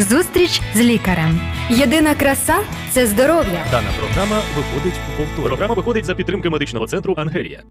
Зустріч 0.00 0.60
з 0.74 0.80
лікарем. 0.80 1.40
Єдина 1.70 2.14
краса 2.14 2.56
це 2.90 3.06
здоров'я. 3.06 3.64
Дана 3.70 3.88
програма 3.98 4.42
виходить 4.56 4.94
у 5.14 5.22
повтор. 5.22 5.46
Програма 5.46 5.74
виходить 5.74 6.04
за 6.04 6.14
підтримки 6.14 6.50
медичного 6.50 6.86
центру 6.86 7.14
Ангелія. 7.16 7.62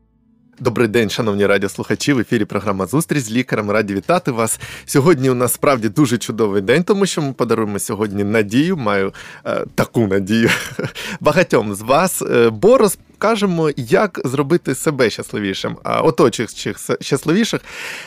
Добрий 0.62 0.88
день, 0.88 1.10
шановні 1.10 1.46
радіослухачі. 1.46 2.12
В 2.12 2.18
ефірі 2.18 2.44
програма 2.44 2.86
Зустріч 2.86 3.24
з 3.24 3.30
лікарем. 3.30 3.70
Раді 3.70 3.94
вітати 3.94 4.30
вас. 4.30 4.60
Сьогодні 4.84 5.30
у 5.30 5.34
нас 5.34 5.52
справді 5.52 5.88
дуже 5.88 6.18
чудовий 6.18 6.62
день, 6.62 6.84
тому 6.84 7.06
що 7.06 7.22
ми 7.22 7.32
подаруємо 7.32 7.78
сьогодні 7.78 8.24
надію. 8.24 8.76
Маю 8.76 9.12
е, 9.46 9.64
таку 9.74 10.06
надію 10.06 10.50
багатьом 11.20 11.74
з 11.74 11.80
вас, 11.80 12.22
е, 12.22 12.50
бо 12.50 12.78
розкажемо, 12.78 13.70
як 13.76 14.20
зробити 14.24 14.74
себе 14.74 15.10
щасливішим, 15.10 15.76
а 15.82 16.00
оточуючих 16.00 16.76
щасливіших. 17.00 17.60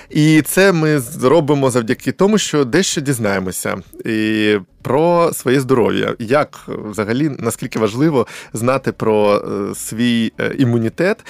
І 0.09 0.41
це 0.41 0.71
ми 0.71 0.99
зробимо 0.99 1.71
завдяки 1.71 2.11
тому, 2.11 2.37
що 2.37 2.65
дещо 2.65 3.01
дізнаємося. 3.01 3.77
І 4.05 4.57
про 4.83 5.33
своє 5.33 5.59
здоров'я, 5.59 6.15
як 6.19 6.59
взагалі 6.67 7.31
наскільки 7.39 7.79
важливо 7.79 8.27
знати 8.53 8.91
про 8.91 9.35
е, 9.35 9.75
свій 9.75 10.33
е, 10.39 10.55
імунітет. 10.59 11.25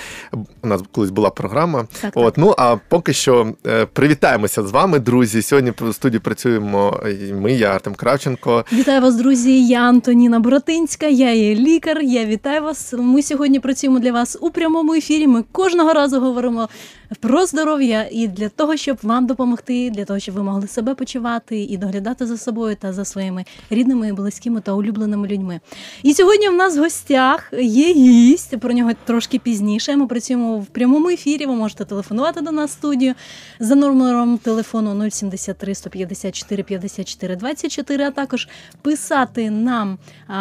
У 0.62 0.68
нас 0.68 0.82
колись 0.92 1.10
була 1.10 1.30
програма. 1.30 1.88
Так, 2.02 2.12
От 2.16 2.38
ну 2.38 2.56
а 2.58 2.76
поки 2.90 3.14
що 3.14 3.54
е, 3.68 3.86
привітаємося 3.86 4.64
з 4.64 4.72
вами, 4.72 5.00
друзі. 5.00 5.42
Сьогодні 5.42 5.74
в 5.82 5.94
студії 5.94 6.20
працюємо 6.20 7.00
і 7.22 7.34
ми, 7.34 7.54
я 7.54 7.70
Артем 7.70 7.96
Кравченко. 7.96 8.66
Вітаю 8.74 9.02
вас, 9.02 9.16
друзі. 9.16 9.68
Я 9.68 9.80
Антоніна 9.80 10.40
Боротинська, 10.40 11.06
я 11.06 11.34
є 11.34 11.56
лікар. 11.56 12.02
Я 12.02 12.26
вітаю 12.26 12.62
вас. 12.62 12.94
Ми 12.98 13.24
сьогодні 13.24 13.60
працюємо 13.60 14.00
для 14.00 14.12
вас 14.12 14.38
у 14.42 14.50
прямому 14.50 14.94
ефірі. 14.94 15.28
Ми 15.28 15.44
кожного 15.52 15.94
разу 15.94 16.20
говоримо 16.20 16.70
про 17.20 17.46
здоров'я 17.46 18.08
і 18.12 18.28
для 18.28 18.50
того, 18.50 18.78
щоб 18.78 18.98
вам 19.04 19.28
допомогти, 19.28 19.90
для 19.90 20.06
того, 20.06 20.20
щоб 20.20 20.36
ви 20.36 20.44
могли 20.44 20.68
себе 20.68 20.96
почувати 20.96 21.64
і 21.64 21.78
доглядати 21.78 22.26
за 22.26 22.38
собою 22.38 22.76
та 22.76 22.94
за 22.94 23.06
своїми 23.06 23.43
рідними, 23.70 24.14
близькими 24.14 24.62
та 24.62 24.74
улюбленими 24.74 25.28
людьми. 25.28 25.60
І 26.04 26.14
сьогодні 26.14 26.50
в 26.50 26.54
нас 26.54 26.78
в 26.78 26.80
гостях 26.80 27.54
є 27.62 27.94
гість. 27.94 28.60
Про 28.60 28.74
нього 28.74 28.92
трошки 29.06 29.40
пізніше. 29.40 29.98
Ми 29.98 30.08
працюємо 30.08 30.60
в 30.60 30.66
прямому 30.66 31.10
ефірі. 31.10 31.46
Ви 31.46 31.56
можете 31.56 31.86
телефонувати 31.86 32.42
до 32.42 32.52
нас 32.52 32.72
в 32.72 32.74
студію 32.74 33.14
за 33.60 33.76
номером 33.76 34.38
телефону 34.38 35.12
073 35.12 35.76
154 35.76 36.64
54 36.64 37.36
24, 37.36 38.04
а 38.04 38.12
також 38.12 38.48
писати 38.82 39.50
нам 39.50 39.98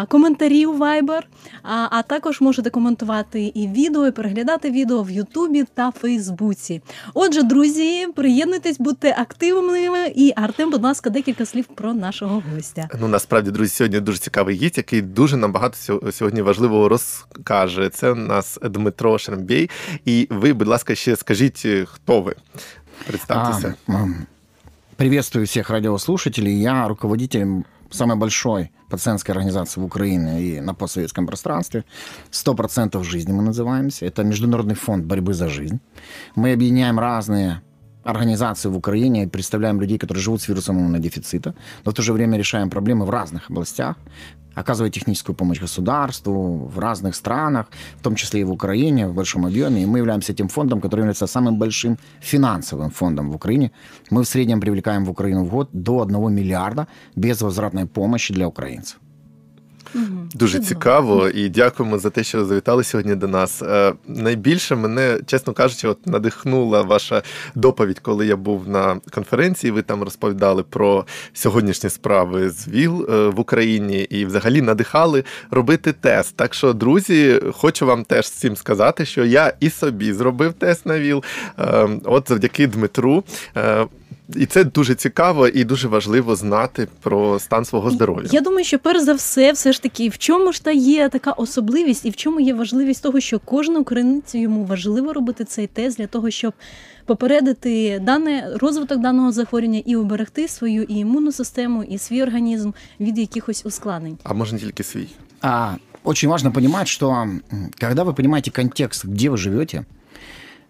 коментарі 0.08 0.66
у 0.66 0.78
Viber, 0.78 1.20
а 1.62 2.02
також 2.02 2.40
можете 2.40 2.70
коментувати 2.70 3.52
і 3.54 3.68
відео, 3.68 4.06
і 4.06 4.10
переглядати 4.10 4.70
відео 4.70 5.02
в 5.02 5.10
Ютубі 5.10 5.64
та 5.74 5.90
Фейсбуці. 5.90 6.82
Отже, 7.14 7.42
друзі, 7.42 8.06
приєднуйтесь, 8.14 8.78
будьте 8.78 9.16
активними. 9.18 10.12
І 10.14 10.32
Артем, 10.36 10.70
будь 10.70 10.82
ласка, 10.82 11.10
декілька 11.10 11.46
слів 11.46 11.64
про 11.64 11.94
нашого 11.94 12.42
гостя. 12.54 12.88
Ну 12.99 13.07
насправді, 13.07 13.51
друзі, 13.51 13.71
сьогодні 13.71 13.99
дуже 13.99 14.17
цікавий 14.17 14.55
гість, 14.55 14.77
який 14.77 15.01
дуже 15.01 15.37
нам 15.37 15.51
багато 15.51 16.01
сьогодні 16.11 16.41
важливого 16.41 16.89
розкаже. 16.89 17.89
Це 17.89 18.11
у 18.11 18.15
нас 18.15 18.59
Дмитро 18.63 19.17
Шермбєй. 19.17 19.69
І 20.05 20.27
ви, 20.31 20.53
будь 20.53 20.67
ласка, 20.67 20.95
ще 20.95 21.15
скажіть, 21.15 21.67
хто 21.85 22.21
ви? 22.21 22.35
Представьтеся. 23.07 23.73
А, 23.87 24.05
приветствую 24.95 25.45
всех 25.45 25.69
радиослушателей. 25.69 26.61
Я 26.61 26.87
руководитель 26.87 27.63
самой 27.91 28.17
большой 28.17 28.71
пациентской 28.89 29.33
организации 29.33 29.79
в 29.81 29.85
Украине 29.85 30.41
и 30.41 30.61
на 30.61 30.73
постсоветском 30.73 31.27
пространстве. 31.27 31.83
100% 32.31 33.03
жизни 33.03 33.31
мы 33.31 33.43
называемся. 33.43 34.05
Это 34.05 34.23
Международный 34.23 34.75
фонд 34.75 35.05
борьбы 35.05 35.33
за 35.33 35.47
жизнь. 35.47 35.79
Мы 36.35 36.53
объединяем 36.53 36.99
разные 36.99 37.61
организации 38.04 38.68
в 38.68 38.76
Украине 38.76 39.24
и 39.24 39.26
представляем 39.26 39.80
людей, 39.80 39.98
которые 39.98 40.22
живут 40.22 40.42
с 40.42 40.48
вирусом 40.48 40.78
иммунодефицита, 40.78 41.54
но 41.84 41.92
в 41.92 41.94
то 41.94 42.02
же 42.02 42.12
время 42.12 42.38
решаем 42.38 42.70
проблемы 42.70 43.04
в 43.04 43.10
разных 43.10 43.50
областях, 43.50 43.96
оказывая 44.54 44.90
техническую 44.90 45.36
помощь 45.36 45.60
государству 45.60 46.70
в 46.74 46.78
разных 46.78 47.14
странах, 47.14 47.66
в 47.98 48.02
том 48.02 48.14
числе 48.14 48.40
и 48.40 48.44
в 48.44 48.50
Украине, 48.50 49.08
в 49.08 49.14
большом 49.14 49.46
объеме. 49.46 49.82
И 49.82 49.86
мы 49.86 49.98
являемся 49.98 50.34
тем 50.34 50.48
фондом, 50.48 50.80
который 50.80 51.00
является 51.00 51.26
самым 51.26 51.58
большим 51.58 51.98
финансовым 52.20 52.90
фондом 52.90 53.30
в 53.30 53.34
Украине. 53.34 53.70
Мы 54.10 54.22
в 54.22 54.28
среднем 54.28 54.60
привлекаем 54.60 55.04
в 55.04 55.10
Украину 55.10 55.44
в 55.44 55.50
год 55.50 55.68
до 55.72 56.02
1 56.02 56.34
миллиарда 56.34 56.86
безвозвратной 57.16 57.86
помощи 57.86 58.34
для 58.34 58.46
украинцев. 58.46 58.98
Дуже 60.34 60.60
цікаво 60.60 61.28
і 61.28 61.48
дякуємо 61.48 61.98
за 61.98 62.10
те, 62.10 62.24
що 62.24 62.44
завітали 62.44 62.84
сьогодні 62.84 63.14
до 63.14 63.28
нас. 63.28 63.62
Е, 63.62 63.92
найбільше 64.06 64.76
мене, 64.76 65.18
чесно 65.26 65.52
кажучи, 65.52 65.88
от 65.88 66.06
надихнула 66.06 66.82
ваша 66.82 67.22
доповідь, 67.54 67.98
коли 67.98 68.26
я 68.26 68.36
був 68.36 68.68
на 68.68 69.00
конференції. 69.10 69.70
Ви 69.70 69.82
там 69.82 70.02
розповідали 70.02 70.62
про 70.62 71.06
сьогоднішні 71.32 71.90
справи 71.90 72.50
з 72.50 72.68
ВІЛ 72.68 73.06
е, 73.10 73.28
в 73.28 73.40
Україні 73.40 74.00
і 74.00 74.24
взагалі 74.24 74.62
надихали 74.62 75.24
робити 75.50 75.92
тест. 75.92 76.36
Так 76.36 76.54
що, 76.54 76.72
друзі, 76.72 77.40
хочу 77.52 77.86
вам 77.86 78.04
теж 78.04 78.24
всім 78.24 78.56
сказати, 78.56 79.04
що 79.04 79.24
я 79.24 79.52
і 79.60 79.70
собі 79.70 80.12
зробив 80.12 80.52
тест 80.52 80.86
на 80.86 80.98
ВІЛ. 80.98 81.24
Е, 81.58 81.88
от 82.04 82.28
завдяки 82.28 82.66
Дмитру. 82.66 83.24
І 84.36 84.46
це 84.46 84.64
дуже 84.64 84.94
цікаво 84.94 85.48
і 85.48 85.64
дуже 85.64 85.88
важливо 85.88 86.36
знати 86.36 86.88
про 87.00 87.38
стан 87.38 87.64
свого 87.64 87.90
здоров'я. 87.90 88.28
Я 88.32 88.40
думаю, 88.40 88.64
що 88.64 88.78
перш 88.78 89.00
за 89.02 89.14
все, 89.14 89.52
все 89.52 89.72
ж 89.72 89.82
таки, 89.82 90.08
в 90.08 90.18
чому 90.18 90.52
ж 90.52 90.64
та 90.64 90.70
є 90.70 91.08
така 91.08 91.32
особливість, 91.32 92.06
і 92.06 92.10
в 92.10 92.16
чому 92.16 92.40
є 92.40 92.54
важливість 92.54 93.02
того, 93.02 93.20
що 93.20 93.38
кожен 93.38 93.76
українець 93.76 94.34
йому 94.34 94.64
важливо 94.64 95.12
робити 95.12 95.44
цей 95.44 95.66
тест 95.66 95.98
для 95.98 96.06
того, 96.06 96.30
щоб 96.30 96.52
попередити 97.06 97.98
дане 98.02 98.50
розвиток 98.60 98.98
даного 98.98 99.32
захворювання 99.32 99.82
і 99.86 99.96
уберегти 99.96 100.48
свою 100.48 100.82
і 100.82 100.94
імунну 100.94 101.32
систему, 101.32 101.84
і 101.84 101.98
свій 101.98 102.22
організм 102.22 102.70
від 103.00 103.18
якихось 103.18 103.66
ускладнень. 103.66 104.18
А 104.22 104.34
може 104.34 104.52
не 104.52 104.58
тільки 104.58 104.82
свій. 104.82 105.08
А, 105.40 105.74
очень 106.04 106.28
важно 106.28 106.52
понимать, 106.52 106.88
что 106.88 107.28
когда 107.80 108.04
вы 108.04 108.14
понимаете 108.14 108.50
контекст, 108.50 109.04
где 109.04 109.30
вы 109.30 109.36
живете, 109.36 109.84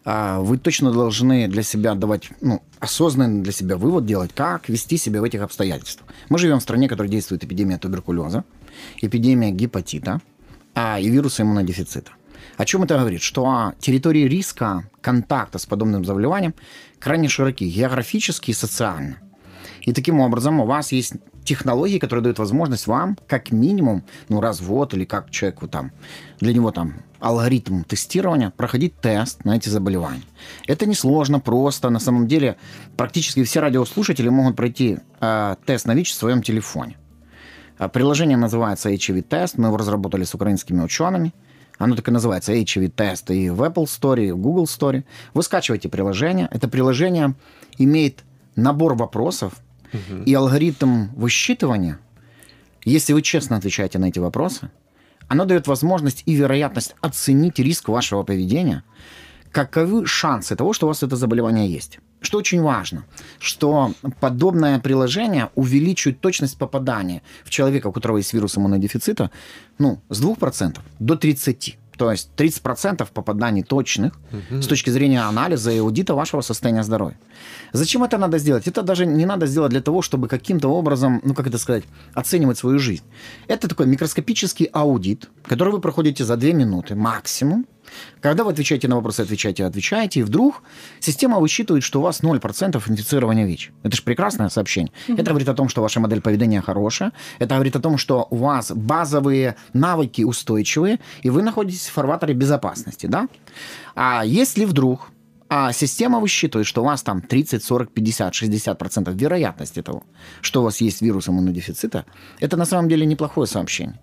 вы 0.04 0.58
точно 0.58 0.92
должны 0.92 1.46
для 1.48 1.62
себя 1.62 1.94
давать, 1.94 2.30
ну, 2.40 2.62
осознанный 2.80 3.42
для 3.42 3.52
себя 3.52 3.76
вывод 3.76 4.04
делать, 4.04 4.32
как 4.34 4.68
вести 4.68 4.96
себя 4.96 5.20
в 5.20 5.24
этих 5.24 5.42
обстоятельствах. 5.42 6.08
Мы 6.28 6.38
живем 6.38 6.58
в 6.58 6.62
стране, 6.62 6.86
в 6.86 6.90
которой 6.90 7.08
действует 7.08 7.44
эпидемия 7.44 7.78
туберкулеза, 7.78 8.44
эпидемия 9.00 9.50
гепатита 9.50 10.20
а, 10.74 10.98
и 10.98 11.08
вируса 11.08 11.42
иммунодефицита. 11.42 12.12
О 12.56 12.64
чем 12.64 12.82
это 12.82 12.98
говорит? 12.98 13.22
Что 13.22 13.72
территории 13.78 14.28
риска 14.28 14.88
контакта 15.00 15.58
с 15.58 15.66
подобным 15.66 16.04
заболеванием 16.04 16.54
крайне 16.98 17.28
широки 17.28 17.64
географически 17.64 18.50
и 18.50 18.54
социально. 18.54 19.18
И 19.82 19.92
таким 19.92 20.20
образом 20.20 20.60
у 20.60 20.66
вас 20.66 20.92
есть 20.92 21.14
технологии, 21.44 21.98
которые 21.98 22.22
дают 22.22 22.38
возможность 22.38 22.86
вам, 22.86 23.18
как 23.26 23.52
минимум, 23.52 24.04
ну, 24.28 24.40
раз 24.40 24.60
в 24.60 24.68
год 24.68 24.94
или 24.94 25.04
как 25.04 25.30
человеку 25.30 25.68
там, 25.68 25.92
для 26.40 26.52
него 26.52 26.70
там 26.70 26.94
алгоритм 27.20 27.82
тестирования, 27.84 28.50
проходить 28.50 28.96
тест 29.00 29.44
на 29.44 29.56
эти 29.56 29.68
заболевания. 29.68 30.22
Это 30.66 30.86
несложно, 30.86 31.40
просто. 31.40 31.88
На 31.90 32.00
самом 32.00 32.26
деле 32.26 32.56
практически 32.96 33.44
все 33.44 33.60
радиослушатели 33.60 34.28
могут 34.28 34.56
пройти 34.56 34.98
э, 35.20 35.56
тест 35.64 35.86
на 35.86 35.94
ВИЧ 35.94 36.12
в 36.12 36.14
своем 36.14 36.42
телефоне. 36.42 36.96
А, 37.78 37.88
приложение 37.88 38.36
называется 38.36 38.90
HIV-тест. 38.90 39.58
Мы 39.58 39.68
его 39.68 39.76
разработали 39.76 40.24
с 40.24 40.34
украинскими 40.34 40.82
учеными. 40.82 41.32
Оно 41.78 41.96
так 41.96 42.08
и 42.08 42.10
называется 42.10 42.52
HIV-тест 42.54 43.30
и 43.30 43.50
в 43.50 43.62
Apple 43.62 43.84
Store, 43.84 44.24
и 44.24 44.30
в 44.32 44.38
Google 44.38 44.64
Store. 44.64 45.04
Вы 45.34 45.42
скачиваете 45.42 45.88
приложение. 45.88 46.48
Это 46.50 46.68
приложение 46.68 47.34
имеет 47.78 48.24
набор 48.56 48.94
вопросов 48.94 49.54
и 50.26 50.34
алгоритм 50.34 51.08
высчитывания. 51.14 51.98
Если 52.84 53.12
вы 53.12 53.22
честно 53.22 53.56
отвечаете 53.56 53.98
на 53.98 54.06
эти 54.06 54.18
вопросы, 54.18 54.70
оно 55.28 55.44
дает 55.44 55.66
возможность 55.66 56.22
и 56.26 56.34
вероятность 56.34 56.94
оценить 57.00 57.58
риск 57.58 57.88
вашего 57.88 58.22
поведения, 58.22 58.82
каковы 59.50 60.06
шансы 60.06 60.56
того, 60.56 60.72
что 60.72 60.86
у 60.86 60.88
вас 60.88 61.02
это 61.02 61.16
заболевание 61.16 61.70
есть. 61.70 62.00
Что 62.20 62.38
очень 62.38 62.62
важно, 62.62 63.04
что 63.38 63.94
подобное 64.20 64.78
приложение 64.78 65.50
увеличивает 65.54 66.20
точность 66.20 66.56
попадания 66.56 67.22
в 67.44 67.50
человека, 67.50 67.88
у 67.88 67.92
которого 67.92 68.18
есть 68.18 68.32
вирус 68.32 68.56
иммунодефицита, 68.56 69.30
ну, 69.78 70.00
с 70.08 70.22
2% 70.22 70.78
до 70.98 71.14
30%. 71.14 71.74
То 71.96 72.10
есть 72.10 72.30
30% 72.36 73.06
попаданий 73.12 73.62
точных 73.62 74.12
угу. 74.32 74.62
с 74.62 74.66
точки 74.66 74.90
зрения 74.90 75.22
анализа 75.22 75.70
и 75.70 75.78
аудита 75.78 76.14
вашего 76.14 76.40
состояния 76.40 76.82
здоровья. 76.82 77.16
Зачем 77.72 78.02
это 78.02 78.18
надо 78.18 78.38
сделать? 78.38 78.66
Это 78.66 78.82
даже 78.82 79.06
не 79.06 79.26
надо 79.26 79.46
сделать 79.46 79.70
для 79.70 79.80
того, 79.80 80.02
чтобы 80.02 80.28
каким-то 80.28 80.68
образом, 80.68 81.20
ну 81.24 81.34
как 81.34 81.46
это 81.46 81.58
сказать, 81.58 81.84
оценивать 82.14 82.58
свою 82.58 82.78
жизнь. 82.78 83.04
Это 83.48 83.68
такой 83.68 83.86
микроскопический 83.86 84.66
аудит, 84.72 85.28
который 85.44 85.72
вы 85.72 85.80
проходите 85.80 86.24
за 86.24 86.36
2 86.36 86.52
минуты 86.52 86.94
максимум. 86.94 87.66
Когда 88.20 88.44
вы 88.44 88.52
отвечаете 88.52 88.88
на 88.88 88.96
вопросы, 88.96 89.20
отвечаете, 89.20 89.64
отвечаете, 89.64 90.20
и 90.20 90.22
вдруг 90.22 90.62
система 91.00 91.38
высчитывает, 91.38 91.84
что 91.84 92.00
у 92.00 92.02
вас 92.02 92.22
0% 92.22 92.82
инфицирования 92.88 93.46
ВИЧ. 93.46 93.72
Это 93.82 93.96
же 93.96 94.02
прекрасное 94.02 94.48
сообщение. 94.48 94.92
Mm-hmm. 95.08 95.20
Это 95.20 95.30
говорит 95.30 95.48
о 95.48 95.54
том, 95.54 95.68
что 95.68 95.82
ваша 95.82 96.00
модель 96.00 96.20
поведения 96.20 96.60
хорошая. 96.60 97.12
Это 97.38 97.54
говорит 97.54 97.76
о 97.76 97.80
том, 97.80 97.98
что 97.98 98.26
у 98.30 98.36
вас 98.36 98.72
базовые 98.72 99.56
навыки 99.72 100.22
устойчивые, 100.22 101.00
и 101.22 101.30
вы 101.30 101.42
находитесь 101.42 101.88
в 101.88 101.92
фарватере 101.92 102.34
безопасности, 102.34 103.06
да? 103.06 103.28
А 103.94 104.22
если 104.24 104.64
вдруг 104.64 105.10
А 105.54 105.70
система 105.72 106.18
высчитывает, 106.18 106.66
что 106.66 106.80
у 106.80 106.86
вас 106.86 107.02
там 107.02 107.20
30, 107.20 107.62
40, 107.62 107.92
50, 107.92 108.34
60 108.34 108.78
процентов 108.78 109.14
вероятности 109.16 109.82
того, 109.82 110.02
что 110.40 110.62
у 110.62 110.64
вас 110.64 110.80
есть 110.80 111.02
вирус 111.02 111.28
иммунодефицита, 111.28 112.06
это 112.40 112.56
на 112.56 112.64
самом 112.64 112.88
деле 112.88 113.04
неплохое 113.04 113.46
сообщение. 113.46 114.00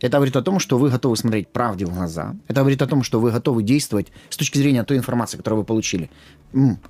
Это 0.00 0.18
говорит 0.18 0.36
о 0.36 0.42
том, 0.42 0.58
что 0.58 0.78
вы 0.78 0.90
готовы 0.90 1.16
смотреть 1.16 1.48
правде 1.48 1.86
в 1.86 1.94
глаза. 1.94 2.34
Это 2.48 2.60
говорит 2.60 2.82
о 2.82 2.86
том, 2.86 3.02
что 3.02 3.20
вы 3.20 3.30
готовы 3.30 3.62
действовать 3.62 4.12
с 4.30 4.36
точки 4.36 4.58
зрения 4.58 4.84
той 4.84 4.96
информации, 4.96 5.36
которую 5.36 5.60
вы 5.60 5.64
получили, 5.64 6.10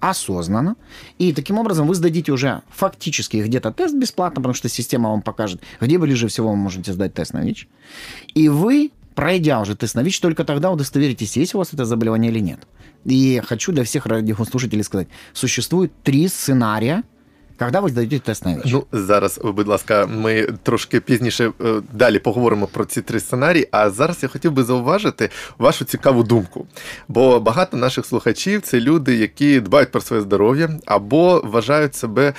осознанно. 0.01 0.77
И 1.19 1.33
таким 1.33 1.59
образом 1.59 1.87
вы 1.87 1.95
сдадите 1.95 2.33
уже 2.33 2.63
фактически 2.71 3.37
где-то 3.37 3.73
тест 3.73 3.95
бесплатно, 3.95 4.37
потому 4.37 4.55
что 4.55 4.69
система 4.69 5.11
вам 5.11 5.23
покажет, 5.23 5.63
где 5.81 5.99
ближе 5.99 6.29
всего 6.29 6.51
вы 6.51 6.57
можете 6.57 6.93
сдать 6.93 7.15
тест 7.15 7.35
на 7.35 7.45
ВИЧ. 7.45 7.69
И 8.35 8.49
вы, 8.49 8.91
пройдя 9.15 9.61
уже 9.61 9.77
тест 9.77 9.95
на 9.95 10.03
ВИЧ, 10.03 10.21
только 10.21 10.45
тогда 10.45 10.71
удостоверитесь, 10.71 11.37
есть 11.37 11.55
у 11.55 11.59
вас 11.59 11.73
это 11.73 11.85
заболевание 11.85 12.31
или 12.31 12.41
нет. 12.41 12.61
И 13.05 13.41
хочу 13.45 13.73
для 13.73 13.83
всіх 13.83 14.07
радіослушателей 14.07 14.83
сказати: 14.83 15.11
существует 15.33 15.91
три 16.03 16.29
сценарія, 16.29 17.03
коли 17.70 17.84
ви 17.84 17.90
здаєте 17.90 18.20
тест 18.20 18.46
на 18.46 18.56
ВІЧ. 18.56 18.64
Ну 18.66 18.84
зараз, 18.92 19.40
будь 19.44 19.68
ласка, 19.68 20.06
ми 20.06 20.48
трошки 20.64 21.00
пізніше 21.00 21.52
е, 21.62 21.82
далі 21.94 22.20
поговоримо 22.20 22.68
про 22.68 22.86
ці 22.86 23.02
три 23.02 23.20
сценарії. 23.20 23.68
А 23.72 23.90
зараз 23.90 24.24
я 24.24 24.30
хотів 24.30 24.52
би 24.52 24.64
зауважити 24.64 25.30
вашу 25.58 25.86
цікаву 25.86 26.24
думку. 26.24 26.68
Бо 27.08 27.40
багато 27.40 27.78
наших 27.78 28.06
слухачів 28.06 28.62
це 28.62 28.80
люди, 28.80 29.16
які 29.16 29.60
дбають 29.60 29.92
про 29.92 30.02
своє 30.02 30.22
здоров'я 30.22 30.70
або 30.86 31.42
вважають 31.46 31.96
себе. 31.96 32.34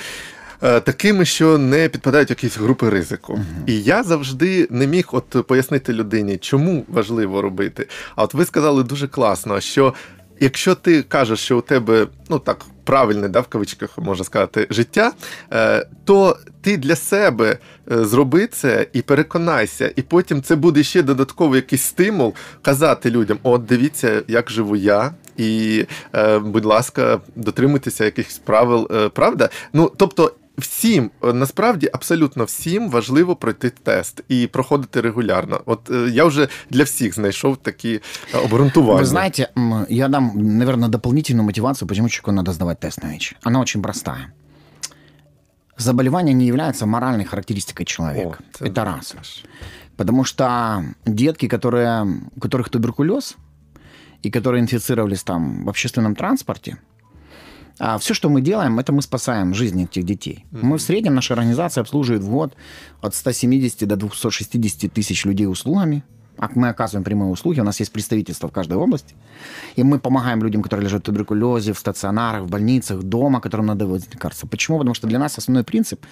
Е, 0.63 0.79
такими, 0.79 1.25
що 1.25 1.57
не 1.57 1.89
підпадають 1.89 2.29
в 2.29 2.31
якісь 2.31 2.57
групи 2.57 2.89
ризику. 2.89 3.33
Uh-huh. 3.33 3.67
І 3.67 3.81
я 3.81 4.03
завжди 4.03 4.67
не 4.69 4.87
міг 4.87 5.09
от 5.11 5.47
пояснити 5.47 5.93
людині, 5.93 6.37
чому 6.37 6.85
важливо 6.87 7.41
робити. 7.41 7.87
А 8.15 8.23
от 8.23 8.33
ви 8.33 8.45
сказали 8.45 8.83
дуже 8.83 9.07
класно, 9.07 9.59
що 9.59 9.93
якщо 10.39 10.75
ти 10.75 11.01
кажеш, 11.01 11.39
що 11.39 11.57
у 11.57 11.61
тебе 11.61 12.07
ну 12.29 12.39
так 12.39 12.65
правильне, 12.83 13.29
да, 13.29 13.39
в 13.39 13.47
кавичках 13.47 13.97
можна 13.97 14.25
сказати, 14.25 14.67
життя, 14.69 15.11
е, 15.53 15.87
то 16.05 16.37
ти 16.61 16.77
для 16.77 16.95
себе 16.95 17.57
е, 17.91 18.05
зроби 18.05 18.47
це 18.47 18.87
і 18.93 19.01
переконайся, 19.01 19.91
і 19.95 20.01
потім 20.01 20.41
це 20.41 20.55
буде 20.55 20.83
ще 20.83 21.01
додатковий 21.03 21.55
якийсь 21.57 21.83
стимул 21.83 22.33
казати 22.61 23.11
людям: 23.11 23.37
от 23.43 23.65
дивіться, 23.65 24.21
як 24.27 24.51
живу 24.51 24.75
я. 24.75 25.13
І, 25.37 25.85
е, 26.15 26.39
будь 26.39 26.65
ласка, 26.65 27.21
дотримуйтеся 27.35 28.05
якихось 28.05 28.37
правил, 28.37 28.87
правда? 29.09 29.49
Ну 29.73 29.91
тобто, 29.97 30.31
всім 30.58 31.10
е, 31.24 31.32
насправді 31.32 31.90
абсолютно 31.92 32.44
всім 32.44 32.90
важливо 32.90 33.36
пройти 33.36 33.70
тест 33.70 34.24
і 34.28 34.46
проходити 34.46 35.00
регулярно. 35.00 35.60
От 35.66 35.90
е, 35.90 36.10
я 36.12 36.24
вже 36.24 36.48
для 36.70 36.84
всіх 36.84 37.14
знайшов 37.14 37.56
такі 37.56 38.00
е, 38.34 38.38
обґрунтування. 38.38 39.02
Вы 39.02 39.06
знаете, 39.06 39.48
я 39.88 40.08
дам, 40.08 40.32
наверное, 40.34 40.88
дополнительную 40.88 41.46
мотивацию, 41.46 41.88
почему 41.88 42.08
человеку 42.08 42.32
надо 42.32 42.52
сдавать 42.52 42.80
тест 42.80 43.02
на 43.02 43.12
ВИЧ. 43.12 43.36
Она 43.42 43.60
очень 43.60 43.82
простая. 43.82 44.32
Заболевание 45.76 46.34
не 46.34 46.46
является 46.46 46.86
моральной 46.86 47.24
характеристикой 47.24 47.86
человека. 47.86 48.38
О, 48.60 48.64
это 48.64 48.84
раз. 48.84 49.14
Потому 49.96 50.24
что 50.24 50.84
детки, 51.06 51.48
которые, 51.48 52.04
у 52.36 52.40
которых 52.40 52.68
туберкулез, 52.68 53.36
и 54.26 54.30
которые 54.30 54.60
инфицировались 54.60 55.22
там 55.22 55.64
в 55.64 55.68
общественном 55.68 56.16
транспорте, 56.16 56.76
а 57.79 57.97
все, 57.97 58.13
что 58.13 58.29
мы 58.29 58.41
делаем, 58.41 58.79
это 58.79 58.93
мы 58.93 59.01
спасаем 59.01 59.53
жизни 59.53 59.85
этих 59.85 60.03
детей. 60.03 60.45
Mm-hmm. 60.51 60.59
Мы 60.65 60.77
в 60.77 60.81
среднем, 60.81 61.15
наша 61.15 61.33
организация 61.33 61.81
обслуживает 61.81 62.23
в 62.23 62.29
год 62.29 62.55
от 63.01 63.15
170 63.15 63.87
до 63.87 63.95
260 63.95 64.91
тысяч 64.91 65.25
людей 65.25 65.47
услугами. 65.47 66.03
А 66.37 66.49
мы 66.55 66.69
оказываем 66.69 67.03
прямые 67.03 67.29
услуги, 67.29 67.59
у 67.59 67.63
нас 67.63 67.79
есть 67.79 67.91
представительство 67.91 68.49
в 68.49 68.51
каждой 68.51 68.77
области. 68.77 69.13
И 69.75 69.83
мы 69.83 69.99
помогаем 69.99 70.41
людям, 70.41 70.63
которые 70.63 70.85
лежат 70.85 71.01
в 71.01 71.05
туберкулезе, 71.05 71.73
в 71.73 71.79
стационарах, 71.79 72.43
в 72.43 72.49
больницах, 72.49 73.03
дома, 73.03 73.39
которым 73.39 73.67
надо 73.67 73.85
вводить 73.85 74.11
лекарства. 74.13 74.47
Почему? 74.47 74.79
Потому 74.79 74.95
что 74.95 75.07
для 75.07 75.19
нас 75.19 75.37
основной 75.37 75.63
принцип, 75.63 76.03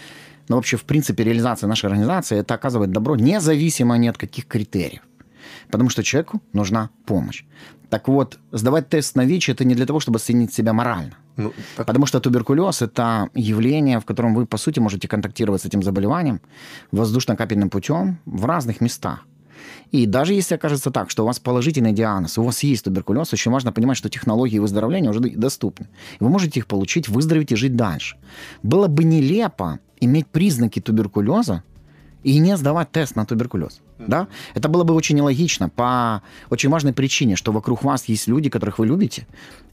ну 0.47 0.57
вообще 0.57 0.77
в 0.77 0.83
принципе 0.83 1.23
реализация 1.23 1.67
нашей 1.67 1.87
организации, 1.87 2.37
это 2.37 2.53
оказывать 2.53 2.91
добро 2.91 3.15
независимо 3.15 3.97
ни 3.97 4.07
от 4.07 4.17
каких 4.17 4.45
критериев. 4.45 5.01
Потому 5.71 5.89
что 5.89 6.03
человеку 6.03 6.41
нужна 6.53 6.89
помощь. 7.05 7.43
Так 7.89 8.07
вот, 8.07 8.39
сдавать 8.51 8.89
тест 8.89 9.15
на 9.15 9.25
ВИЧ 9.25 9.49
это 9.49 9.65
не 9.65 9.75
для 9.75 9.85
того, 9.85 9.99
чтобы 9.99 10.17
оценить 10.17 10.53
себя 10.53 10.73
морально. 10.73 11.15
Ну, 11.37 11.53
так... 11.75 11.85
Потому 11.87 12.05
что 12.05 12.19
туберкулез– 12.19 12.81
это 12.83 13.29
явление, 13.33 13.99
в 13.99 14.05
котором 14.05 14.35
вы, 14.35 14.45
по 14.45 14.57
сути, 14.57 14.79
можете 14.79 15.07
контактировать 15.07 15.61
с 15.61 15.65
этим 15.65 15.83
заболеванием 15.83 16.39
воздушно-капельным 16.91 17.69
путем 17.69 18.19
в 18.25 18.45
разных 18.45 18.81
местах. 18.81 19.25
И 19.91 20.05
даже 20.05 20.33
если 20.33 20.55
окажется 20.55 20.89
так, 20.89 21.09
что 21.09 21.23
у 21.23 21.25
вас 21.25 21.39
положительный 21.39 21.91
диагноз, 21.91 22.37
у 22.37 22.43
вас 22.43 22.63
есть 22.63 22.85
туберкулез, 22.85 23.33
очень 23.33 23.51
важно 23.51 23.71
понимать, 23.71 23.97
что 23.97 24.09
технологии 24.09 24.59
выздоровления 24.59 25.09
уже 25.09 25.19
доступны. 25.19 25.87
Вы 26.19 26.29
можете 26.29 26.59
их 26.59 26.67
получить, 26.67 27.09
выздороветь 27.09 27.51
и 27.51 27.55
жить 27.55 27.75
дальше. 27.75 28.17
Было 28.63 28.87
бы 28.87 29.03
нелепо 29.03 29.79
иметь 29.99 30.27
признаки 30.27 30.79
туберкулеза 30.79 31.63
и 32.23 32.39
не 32.39 32.55
сдавать 32.57 32.91
тест 32.91 33.15
на 33.15 33.25
туберкулез. 33.25 33.81
Да? 34.07 34.27
Это 34.53 34.69
было 34.69 34.83
бы 34.83 34.93
очень 34.93 35.15
нелогично 35.15 35.69
по 35.69 36.21
очень 36.49 36.69
важной 36.69 36.93
причине, 36.93 37.35
что 37.35 37.51
вокруг 37.51 37.83
вас 37.83 38.05
есть 38.05 38.27
люди, 38.27 38.49
которых 38.49 38.79
вы 38.79 38.87
любите, 38.87 39.27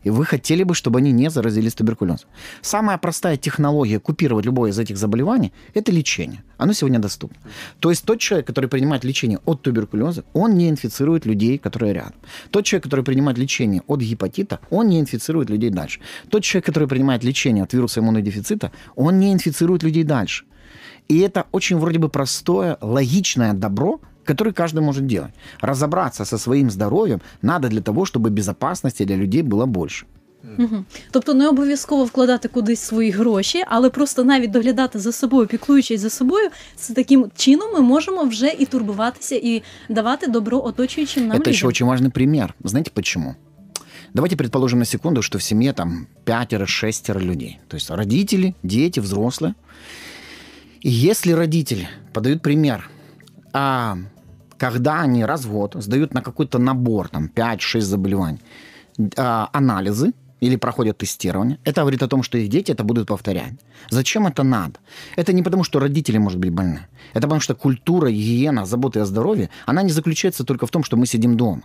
и 0.05 0.11
вы 0.11 0.25
хотели 0.25 0.63
бы, 0.63 0.75
чтобы 0.75 0.99
они 0.99 1.13
не 1.13 1.31
заразились 1.31 1.75
туберкулезом. 1.75 2.29
Самая 2.63 2.99
простая 2.99 3.37
технология 3.37 3.99
купировать 3.99 4.47
любое 4.47 4.71
из 4.71 4.79
этих 4.79 4.97
заболеваний– 4.97 5.53
это 5.75 5.93
лечение. 5.93 6.43
Оно 6.57 6.73
сегодня 6.73 6.99
доступно. 6.99 7.39
То 7.81 7.91
есть 7.91 8.05
тот 8.05 8.19
человек, 8.19 8.47
который 8.47 8.69
принимает 8.69 9.05
лечение 9.05 9.39
от 9.45 9.63
туберкулеза, 9.63 10.25
он 10.33 10.55
не 10.55 10.69
инфицирует 10.69 11.27
людей, 11.27 11.59
которые 11.59 11.93
рядом. 11.93 12.15
Тот 12.51 12.65
человек, 12.65 12.85
который 12.85 13.05
принимает 13.05 13.39
лечение 13.39 13.83
от 13.87 14.01
гепатита, 14.01 14.61
он 14.71 14.89
не 14.89 15.01
инфицирует 15.01 15.51
людей 15.51 15.71
дальше. 15.71 16.01
Тот 16.31 16.43
человек, 16.43 16.67
который 16.67 16.89
принимает 16.89 17.25
лечение 17.25 17.65
от 17.65 17.73
вируса 17.73 18.01
иммунодефицита, 18.01 18.73
он 18.97 19.19
не 19.19 19.33
инфицирует 19.33 19.83
людей 19.83 20.05
дальше. 20.05 20.45
И 21.09 21.19
это 21.21 21.47
очень 21.53 21.79
вроде 21.79 21.99
бы 21.99 22.09
простое, 22.09 22.77
логичное 22.81 23.55
добро, 23.55 24.01
который 24.28 24.54
каждый 24.54 24.82
может 24.82 25.06
делать. 25.06 25.32
Разобраться 25.62 26.26
со 26.26 26.38
своим 26.38 26.70
здоров'ям 26.70 27.22
надо 27.42 27.68
для 27.68 27.82
того, 27.82 28.06
щоб 28.06 28.30
безпечності 28.30 29.06
для 29.06 29.18
людей 29.18 29.44
було 29.44 29.66
більше. 29.68 30.06
Угу. 30.60 30.84
Тобто 31.12 31.34
не 31.34 31.48
обов'язково 31.48 32.06
вкладати 32.06 32.48
кудись 32.48 32.80
свої 32.80 33.12
гроші, 33.12 33.64
але 33.68 33.90
просто 33.90 34.24
навіть 34.24 34.52
доглядати 34.52 35.00
за 35.00 35.12
собою, 35.12 35.48
піклуючись 35.48 36.02
за 36.02 36.10
собою, 36.10 36.50
з 36.78 36.88
таким 36.88 37.32
чином 37.36 37.68
ми 37.74 37.82
можемо 37.82 38.24
вже 38.24 38.48
і 38.60 38.66
турбуватися, 38.66 39.36
і 39.36 39.64
давати 39.90 40.28
добро 40.28 40.64
оточуючим 40.66 41.28
нам 41.28 41.38
Это 41.38 41.40
людям. 41.40 41.54
еще 41.54 41.68
очень 41.68 41.88
важный 41.88 42.10
пример. 42.10 42.54
Знаете 42.64 42.92
почему? 42.94 43.36
Давайте 44.14 44.36
предположим 44.36 44.80
на 44.80 44.86
секунду, 44.86 45.22
что 45.22 45.38
в 45.38 45.42
семье 45.42 45.74
там 45.74 46.08
пятеро-шестеро 46.26 47.20
людей. 47.20 47.60
То 47.68 47.78
есть 47.78 47.90
родители, 47.90 48.54
дети, 48.64 49.00
взрослые. 49.00 49.54
И 50.82 50.90
если 50.90 51.32
родитель 51.34 51.88
подает 52.14 52.42
пример, 52.42 52.90
а 53.54 53.98
когда 54.59 55.01
они 55.01 55.25
раз 55.25 55.45
в 55.45 55.53
год 55.53 55.77
сдают 55.79 56.15
на 56.15 56.23
какой-то 56.23 56.59
набор, 56.59 57.09
там, 57.09 57.29
5-6 57.35 57.81
заболеваний, 57.81 58.41
а, 59.17 59.49
анализы, 59.53 60.13
или 60.41 60.57
проходят 60.57 60.99
тестирование, 60.99 61.59
это 61.65 61.81
говорит 61.81 62.03
о 62.03 62.09
том, 62.09 62.23
что 62.23 62.39
их 62.39 62.49
дети 62.49 62.73
это 62.73 62.85
будут 62.85 63.09
повторять. 63.09 63.55
Зачем 63.91 64.27
это 64.27 64.45
надо? 64.45 64.75
Это 65.17 65.33
не 65.33 65.43
потому, 65.43 65.65
что 65.65 65.81
родители, 65.81 66.19
может 66.19 66.39
быть, 66.39 66.51
больны. 66.51 66.87
Это 67.15 67.23
потому, 67.23 67.41
что 67.41 67.55
культура, 67.55 68.11
гигиена, 68.11 68.67
забота 68.67 69.03
о 69.03 69.05
здоровье, 69.05 69.49
она 69.67 69.83
не 69.83 69.91
заключается 69.91 70.45
только 70.45 70.67
в 70.67 70.71
том, 70.71 70.85
что 70.85 70.97
мы 70.97 71.07
сидим 71.07 71.37
дома. 71.37 71.63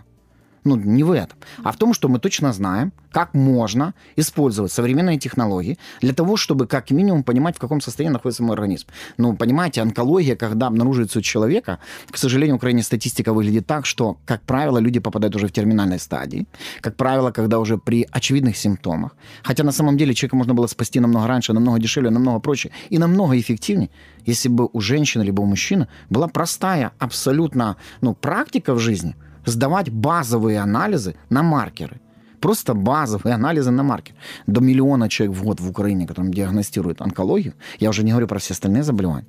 Ну, 0.64 0.76
не 0.76 1.04
в 1.04 1.12
этом. 1.12 1.38
А 1.62 1.72
в 1.72 1.76
том, 1.76 1.92
что 1.92 2.08
мы 2.08 2.18
точно 2.18 2.52
знаем, 2.52 2.92
как 3.12 3.34
можно 3.34 3.92
использовать 4.16 4.72
современные 4.72 5.18
технологии 5.18 5.78
для 6.00 6.14
того, 6.14 6.36
чтобы 6.36 6.66
как 6.66 6.90
минимум 6.90 7.22
понимать, 7.22 7.56
в 7.56 7.58
каком 7.60 7.82
состоянии 7.82 8.14
находится 8.14 8.42
мой 8.42 8.54
организм. 8.54 8.86
Ну, 9.18 9.36
понимаете, 9.36 9.82
онкология, 9.82 10.36
когда 10.36 10.68
обнаруживается 10.68 11.18
у 11.18 11.22
человека, 11.22 11.78
к 12.10 12.16
сожалению, 12.16 12.54
в 12.54 12.56
Украине 12.56 12.82
статистика 12.82 13.34
выглядит 13.34 13.66
так, 13.66 13.84
что, 13.84 14.16
как 14.24 14.40
правило, 14.42 14.78
люди 14.78 15.00
попадают 15.00 15.36
уже 15.36 15.48
в 15.48 15.52
терминальной 15.52 15.98
стадии. 15.98 16.46
Как 16.80 16.96
правило, 16.96 17.30
когда 17.30 17.58
уже 17.58 17.76
при 17.76 18.08
очевидных 18.10 18.56
симптомах. 18.56 19.14
Хотя 19.42 19.64
на 19.64 19.72
самом 19.72 19.98
деле 19.98 20.14
человека 20.14 20.36
можно 20.36 20.54
было 20.54 20.66
спасти 20.66 20.98
намного 20.98 21.26
раньше, 21.26 21.52
намного 21.52 21.78
дешевле, 21.78 22.10
намного 22.10 22.40
проще 22.40 22.70
и 22.88 22.98
намного 22.98 23.38
эффективнее, 23.38 23.90
если 24.24 24.48
бы 24.48 24.68
у 24.72 24.80
женщины 24.80 25.22
либо 25.24 25.42
у 25.42 25.46
мужчины 25.46 25.88
была 26.08 26.26
простая 26.26 26.92
абсолютно 26.98 27.76
ну, 28.00 28.14
практика 28.14 28.72
в 28.72 28.78
жизни– 28.78 29.14
сдавать 29.46 29.90
базовые 29.90 30.58
анализы 30.60 31.14
на 31.30 31.42
маркеры. 31.42 32.00
Просто 32.40 32.74
базовые 32.74 33.34
анализы 33.34 33.70
на 33.70 33.82
маркер. 33.82 34.14
До 34.46 34.60
миллиона 34.60 35.08
человек 35.08 35.36
в 35.36 35.44
год 35.44 35.60
в 35.60 35.70
Украине, 35.70 36.06
которым 36.06 36.30
диагностируют 36.30 37.00
онкологию. 37.00 37.54
Я 37.80 37.88
уже 37.88 38.04
не 38.04 38.10
говорю 38.10 38.28
про 38.28 38.38
все 38.38 38.52
остальные 38.52 38.82
заболевания. 38.82 39.26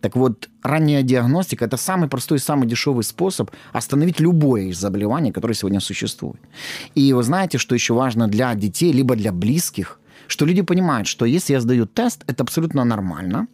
Так 0.00 0.16
вот, 0.16 0.50
ранняя 0.62 1.02
диагностика– 1.02 1.64
это 1.66 1.78
самый 1.78 2.08
простой 2.08 2.36
и 2.36 2.40
самый 2.40 2.68
дешевый 2.68 3.04
способ 3.04 3.50
остановить 3.72 4.20
любое 4.20 4.64
из 4.64 4.78
заболеваний, 4.78 5.32
которые 5.32 5.54
сегодня 5.54 5.80
существуют. 5.80 6.40
И 6.94 7.14
вы 7.14 7.22
знаете, 7.22 7.56
что 7.56 7.74
еще 7.74 7.94
важно 7.94 8.28
для 8.28 8.54
детей, 8.54 8.92
либо 8.92 9.16
для 9.16 9.32
близких, 9.32 9.98
что 10.26 10.44
люди 10.44 10.62
понимают, 10.62 11.08
что 11.08 11.24
если 11.24 11.54
я 11.54 11.60
сдаю 11.60 11.86
тест, 11.86 12.24
это 12.26 12.42
абсолютно 12.42 12.84
нормально, 12.84 13.46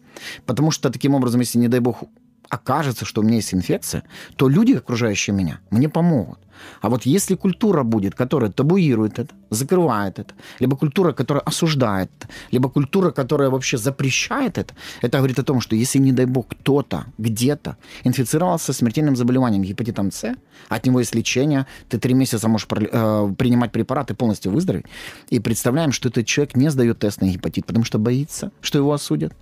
потому 0.44 0.73
что 0.73 0.90
таким 0.90 1.14
образом, 1.14 1.40
если, 1.40 1.61
не 1.61 1.68
дай 1.68 1.80
бог, 1.80 2.02
окажется, 2.48 3.04
что 3.04 3.20
у 3.20 3.24
меня 3.24 3.36
есть 3.36 3.54
инфекция, 3.54 4.04
то 4.36 4.48
люди, 4.48 4.72
окружающие 4.72 5.34
меня, 5.34 5.60
мне 5.70 5.88
помогут. 5.88 6.38
А 6.80 6.88
вот 6.88 7.06
если 7.06 7.34
культура 7.34 7.82
будет, 7.82 8.14
которая 8.14 8.50
табуирует 8.50 9.18
это, 9.18 9.34
закрывает 9.50 10.18
это, 10.18 10.34
либо 10.61 10.76
культура, 10.76 11.12
которая 11.12 11.42
осуждает 11.42 12.11
это, 12.18 12.28
либо 12.52 12.68
культура, 12.68 13.11
которая 13.11 13.50
вообще 13.50 13.78
запрещает 13.78 14.58
это, 14.58 14.75
это 15.02 15.18
говорит 15.18 15.38
о 15.38 15.42
том, 15.42 15.61
что 15.61 15.76
если, 15.76 15.99
не 15.99 16.12
дай 16.12 16.26
бог, 16.26 16.49
кто-то 16.49 17.04
где-то 17.18 17.76
инфицировался 18.04 18.73
смертельным 18.73 19.16
заболеванием 19.16 19.62
гепатитом 19.62 20.11
С, 20.11 20.34
от 20.68 20.87
него 20.87 21.00
есть 21.00 21.14
лечение, 21.14 21.66
ты 21.88 21.99
три 21.99 22.14
месяца 22.14 22.49
можешь 22.49 22.66
э, 22.70 23.34
принимать 23.38 23.73
препараты, 23.73 24.14
полностью 24.14 24.52
выздороветь, 24.52 24.87
и 25.30 25.40
представляем, 25.40 25.92
что 25.92 26.08
этот 26.08 26.26
человек 26.26 26.56
не 26.56 26.70
сдает 26.70 26.99
тест 26.99 27.20
на 27.20 27.26
гепатит, 27.26 27.66
потому 27.66 27.84
что 27.84 27.99
боится, 27.99 28.50
что 28.61 28.78
его 28.78 28.92
осудят. 28.92 29.32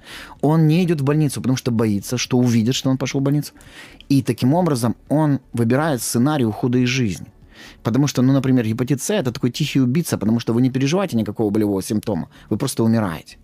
Он 0.40 0.66
не 0.66 0.84
идет 0.84 1.00
в 1.00 1.04
больницу, 1.04 1.40
потому 1.40 1.56
что 1.56 1.70
боится, 1.70 2.18
что 2.18 2.38
увидят, 2.38 2.74
что 2.74 2.90
он 2.90 2.98
пошел 2.98 3.20
в 3.20 3.24
больницу. 3.24 3.52
И 4.08 4.22
таким 4.22 4.54
образом 4.54 4.94
он 5.08 5.40
выбирает 5.52 6.02
сценарий 6.02 6.44
ухода 6.44 6.78
из 6.78 6.88
жизни. 6.88 7.01
Потому 7.82 8.06
что, 8.06 8.22
ну, 8.22 8.32
например, 8.32 8.66
гепатит 8.66 9.02
С– 9.02 9.10
это 9.10 9.32
такой 9.32 9.50
тихий 9.50 9.80
убийца, 9.80 10.18
потому 10.18 10.40
что 10.40 10.52
вы 10.52 10.62
не 10.62 10.70
переживаете 10.70 11.16
никакого 11.16 11.50
болевого 11.50 11.82
симптома, 11.82 12.28
вы 12.50 12.56
просто 12.56 12.84
умираете. 12.84 13.36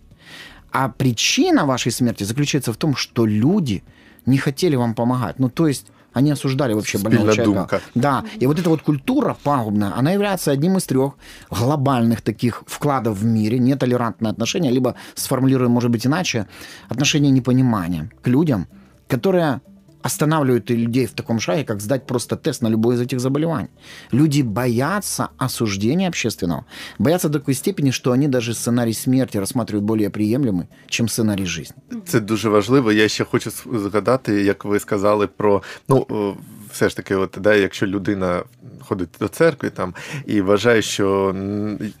А 0.71 0.89
причина 0.89 1.65
вашей 1.65 1.91
смерти 1.91 2.23
заключается 2.25 2.71
в 2.73 2.77
том, 2.77 2.95
что 2.95 3.25
люди 3.25 3.83
не 4.25 4.37
хотели 4.37 4.75
вам 4.75 4.93
помогать. 4.93 5.39
Ну, 5.39 5.49
то 5.49 5.67
есть 5.67 5.87
они 6.13 6.31
осуждали 6.31 6.73
вообще 6.73 6.97
больного 6.97 7.33
человека. 7.33 7.81
Да, 7.95 8.23
и 8.39 8.47
вот 8.47 8.59
эта 8.59 8.69
вот 8.69 8.81
культура 8.81 9.37
пагубная, 9.43 9.93
она 9.95 10.11
является 10.11 10.51
одним 10.51 10.77
из 10.77 10.85
трех 10.85 11.13
глобальных 11.51 12.21
таких 12.21 12.63
вкладов 12.67 13.17
в 13.17 13.25
мире, 13.25 13.59
нетолерантное 13.59 14.31
отношение, 14.31 14.71
либо 14.71 14.95
сформулируем, 15.15 15.71
может 15.71 15.91
быть, 15.91 16.05
иначе, 16.05 16.47
отношение 16.89 17.31
непонимания 17.31 18.09
к 18.21 18.27
людям, 18.27 18.67
которые 19.07 19.61
останавливают 20.08 20.70
людей 20.70 21.06
в 21.06 21.12
таком 21.12 21.40
шаге, 21.40 21.64
как 21.64 21.80
сдать 21.80 22.06
просто 22.06 22.36
тест 22.36 22.62
на 22.62 22.68
любое 22.68 22.96
из 22.96 23.00
этих 23.00 23.20
заболеваний. 23.20 23.70
Люди 24.12 24.42
боятся 24.42 25.28
осуждения 25.38 26.08
общественного, 26.08 26.64
боятся 26.98 27.28
до 27.28 27.38
такой 27.38 27.54
степени, 27.54 27.92
що 27.92 28.10
вони 28.10 28.28
даже 28.28 28.54
сценарій 28.54 28.94
смерті 28.94 29.38
розглядають 29.38 29.84
більш 29.84 30.10
приємлемий, 30.10 30.66
ніж 31.00 31.12
сценарій 31.12 31.46
життя. 31.46 31.74
Це 32.06 32.20
дуже 32.20 32.48
важливо. 32.48 32.92
Я 32.92 33.08
ще 33.08 33.24
хочу 33.24 33.50
згадати, 33.72 34.42
як 34.42 34.64
ви 34.64 34.80
сказали 34.80 35.26
про 35.26 35.62
ну 35.88 36.06
Все 36.71 36.89
ж 36.89 36.95
таки, 36.95 37.15
от 37.15 37.37
да, 37.41 37.55
якщо 37.55 37.87
людина 37.87 38.43
ходить 38.81 39.09
до 39.19 39.27
церкви 39.27 39.69
там 39.69 39.93
і 40.25 40.41
вважає, 40.41 40.81
що 40.81 41.35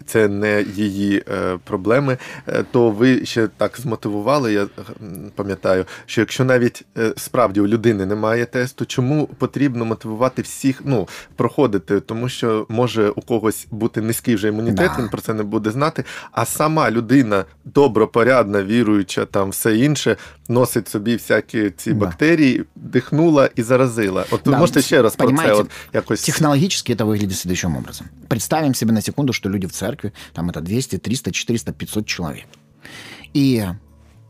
це 0.05 0.27
не 0.27 0.61
її 0.61 1.23
е, 1.31 1.57
проблеми, 1.63 2.17
е, 2.47 2.63
то 2.71 2.91
ви 2.91 3.25
ще 3.25 3.47
так 3.47 3.77
змотивували. 3.77 4.53
Я 4.53 4.67
пам'ятаю, 5.35 5.85
що 6.05 6.21
якщо 6.21 6.45
навіть 6.45 6.85
е, 6.97 7.13
справді 7.17 7.61
у 7.61 7.67
людини 7.67 8.05
немає 8.05 8.45
тесту, 8.45 8.85
чому 8.85 9.27
потрібно 9.27 9.85
мотивувати 9.85 10.41
всіх 10.41 10.81
ну, 10.85 11.07
проходити, 11.35 11.99
тому 11.99 12.29
що 12.29 12.65
може 12.69 13.09
у 13.09 13.21
когось 13.21 13.67
бути 13.71 14.01
низький 14.01 14.35
вже 14.35 14.47
імунітет, 14.47 14.91
да. 14.95 15.01
він 15.01 15.09
про 15.09 15.21
це 15.21 15.33
не 15.33 15.43
буде 15.43 15.71
знати. 15.71 16.03
А 16.31 16.45
сама 16.45 16.91
людина 16.91 17.45
добропорядна, 17.65 18.63
віруюча, 18.63 19.25
там 19.25 19.49
все 19.49 19.77
інше, 19.77 20.17
носить 20.48 20.88
собі 20.88 21.12
всякі 21.12 21.70
ці 21.70 21.92
да. 21.92 21.98
бактерії, 21.98 22.64
дихнула 22.74 23.50
і 23.56 23.62
заразила. 23.62 24.24
От 24.30 24.40
да. 24.44 24.58
можете 24.58 24.82
ще 24.82 25.02
раз 25.02 25.16
про 25.16 25.32
це 25.36 25.52
от 25.52 25.70
якось 25.92 26.22
технологически 26.22 26.92
это 26.92 27.04
выглядит 27.04 27.36
следующим 27.36 27.76
образом. 27.76 28.06
Представим 28.28 28.74
себе 28.74 28.92
на 28.92 29.00
секунду, 29.00 29.32
что 29.32 29.48
люди 29.48 29.66
в 29.66 29.72
церкви, 29.72 30.12
там 30.32 30.50
это 30.50 30.60
200, 30.60 30.98
300, 30.98 31.30
400, 31.30 31.72
500 31.72 32.06
человек. 32.06 32.46
И 33.36 33.64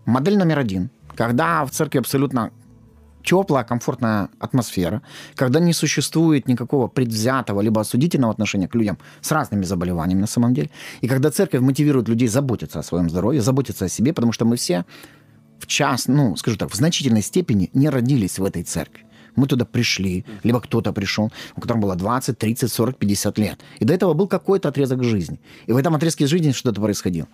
модель 0.06 0.37
номер 0.37 0.59
один, 0.59 0.90
когда 1.16 1.64
в 1.64 1.71
церкви 1.71 1.99
абсолютно 1.99 2.50
теплая, 3.25 3.64
комфортная 3.64 4.28
атмосфера, 4.38 5.02
когда 5.35 5.61
не 5.61 5.73
существует 5.73 6.49
никакого 6.49 6.88
предвзятого 6.88 7.62
либо 7.62 7.80
осудительного 7.80 8.33
отношения 8.33 8.68
к 8.68 8.75
людям 8.75 8.99
с 9.21 9.33
разными 9.33 9.64
заболеваниями 9.64 10.21
на 10.21 10.26
самом 10.26 10.54
деле, 10.54 10.71
и 11.00 11.09
когда 11.09 11.30
церковь 11.30 11.61
мотивирует 11.61 12.09
людей 12.09 12.28
заботиться 12.28 12.78
о 12.78 12.83
своем 12.83 13.11
здоровье, 13.11 13.40
заботиться 13.40 13.87
о 13.87 13.88
себе, 13.88 14.12
потому 14.12 14.33
что 14.33 14.44
мы 14.44 14.56
все 14.56 14.85
в 15.60 15.68
час, 15.68 16.08
ну, 16.08 16.36
скажу 16.36 16.58
так, 16.58 16.72
в 16.72 16.75
значительной 16.75 17.22
степени 17.22 17.70
не 17.74 17.89
родились 17.89 18.39
в 18.39 18.46
этой 18.46 18.63
церкви. 18.63 19.06
Мы 19.36 19.48
туда 19.48 19.66
пришли, 19.66 20.25
либо 20.44 20.60
кто-то 20.60 20.92
пришел, 20.92 21.32
у 21.56 21.62
которого 21.62 21.82
было 21.82 21.96
20, 21.96 22.38
30, 22.38 22.72
40, 22.72 22.98
50 22.98 23.38
лет. 23.38 23.60
И 23.80 23.86
до 23.86 23.94
этого 23.94 24.13
был 24.13 24.28
какой-то 24.28 24.70
отрезок 24.70 25.04
жизни. 25.04 25.39
И 25.68 25.72
в 25.72 25.78
этом 25.78 25.96
отрезке 25.96 26.28
жизни 26.28 26.51
что-то 26.51 26.82
происходило. 26.82 27.28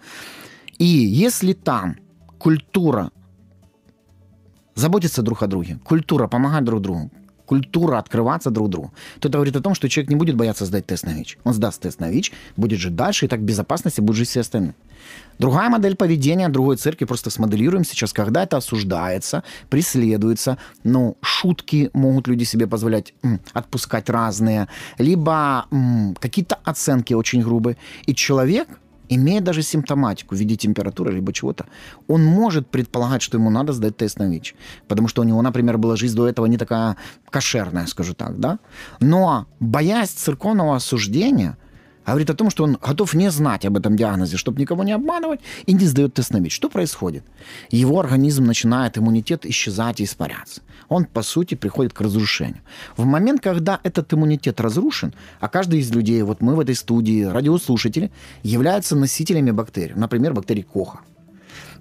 И 0.78 0.86
если 0.86 1.54
там 1.54 1.98
культура 2.38 3.12
заботиться 4.76 5.22
друг 5.22 5.42
о 5.42 5.48
друге, 5.48 5.80
культура 5.84 6.28
помогать 6.28 6.64
друг 6.64 6.82
другу, 6.82 7.12
культура 7.46 7.98
открываться 7.98 8.50
друг 8.50 8.70
другу, 8.70 8.94
то 9.20 9.30
это 9.30 9.38
говорит 9.38 9.56
о 9.56 9.62
том, 9.62 9.76
что 9.76 9.90
человек 9.90 10.10
не 10.10 10.16
будет 10.16 10.36
бояться 10.36 10.66
сдать 10.66 10.86
тест 10.86 11.06
на 11.06 11.14
ВИЧ. 11.14 11.38
Он 11.44 11.54
сдаст 11.54 11.82
тест 11.82 12.00
на 12.00 12.10
ВИЧ, 12.10 12.32
будет 12.58 12.80
жить 12.80 12.96
дальше, 12.96 13.26
и 13.26 13.28
так 13.28 13.40
в 13.40 13.44
безопасности 13.44 14.02
будут 14.02 14.18
жить 14.18 14.30
все 14.30 14.42
остальные. 14.42 14.74
Другая 15.38 15.70
модель 15.70 15.96
поведения 15.96 16.50
другой 16.50 16.78
церкви, 16.78 17.06
просто 17.06 17.30
смоделируем 17.30 17.84
сейчас, 17.84 18.14
когда 18.14 18.44
это 18.44 18.58
осуждается, 18.58 19.44
преследуется, 19.70 20.58
ну, 20.84 21.18
шутки 21.22 21.90
могут 21.94 22.28
люди 22.28 22.46
себе 22.46 22.68
позволять 22.68 23.14
м, 23.24 23.40
отпускать 23.54 24.10
разные, 24.10 24.68
либо 24.98 25.66
м, 25.72 26.16
какие-то 26.20 26.58
оценки 26.64 27.14
очень 27.14 27.42
грубые, 27.42 27.78
и 28.06 28.16
человек 28.16 28.68
имея 29.10 29.42
даже 29.42 29.62
симптоматику 29.62 30.36
в 30.36 30.38
виде 30.38 30.56
температуры 30.56 31.14
либо 31.14 31.34
чего-то, 31.34 31.66
он 32.08 32.24
может 32.24 32.68
предполагать, 32.68 33.22
что 33.22 33.38
ему 33.38 33.50
надо 33.50 33.74
сдать 33.74 33.98
тест 33.98 34.20
на 34.20 34.30
ВИЧ. 34.30 34.56
Потому 34.88 35.08
что 35.08 35.22
у 35.22 35.26
него, 35.26 35.42
например, 35.42 35.78
была 35.78 35.96
жизнь 35.96 36.16
до 36.16 36.28
этого 36.28 36.46
не 36.46 36.58
такая 36.58 36.96
кошерная, 37.30 37.86
скажу 37.88 38.14
так, 38.14 38.40
да? 38.40 38.60
Но 39.00 39.46
боясь 39.60 40.10
церковного 40.10 40.76
осуждения, 40.76 41.58
говорит 42.12 42.30
о 42.30 42.34
том, 42.34 42.50
что 42.50 42.64
он 42.64 42.78
готов 42.82 43.14
не 43.14 43.32
знать 43.32 43.66
об 43.66 43.78
этом 43.78 43.96
диагнозе, 43.96 44.38
чтобы 44.38 44.60
никого 44.60 44.84
не 44.84 44.92
обманывать, 44.92 45.40
и 45.66 45.74
не 45.74 45.86
сдает 45.86 46.14
тест 46.14 46.32
на 46.32 46.38
ВИЧ. 46.38 46.54
Что 46.54 46.70
происходит? 46.70 47.24
Его 47.70 48.00
организм 48.00 48.46
начинает 48.46 48.98
иммунитет 48.98 49.46
исчезать 49.46 50.00
и 50.00 50.04
испаряться. 50.04 50.62
Он, 50.88 51.06
по 51.06 51.24
сути, 51.24 51.56
приходит 51.56 51.94
к 51.94 52.02
разрушению. 52.02 52.62
В 52.96 53.06
момент, 53.06 53.42
когда 53.42 53.80
этот 53.84 54.14
иммунитет 54.14 54.62
разрушен, 54.62 55.14
а 55.40 55.50
каждый 55.50 55.80
из 55.80 55.92
людей, 55.92 56.22
вот 56.22 56.42
мы 56.42 56.56
в 56.56 56.60
этой 56.60 56.76
студии, 56.76 57.24
радиослушатели, 57.24 58.12
являются 58.44 58.96
носителями 58.96 59.52
бактерий, 59.52 59.96
например, 59.96 60.34
бактерий 60.34 60.64
Коха, 60.64 61.00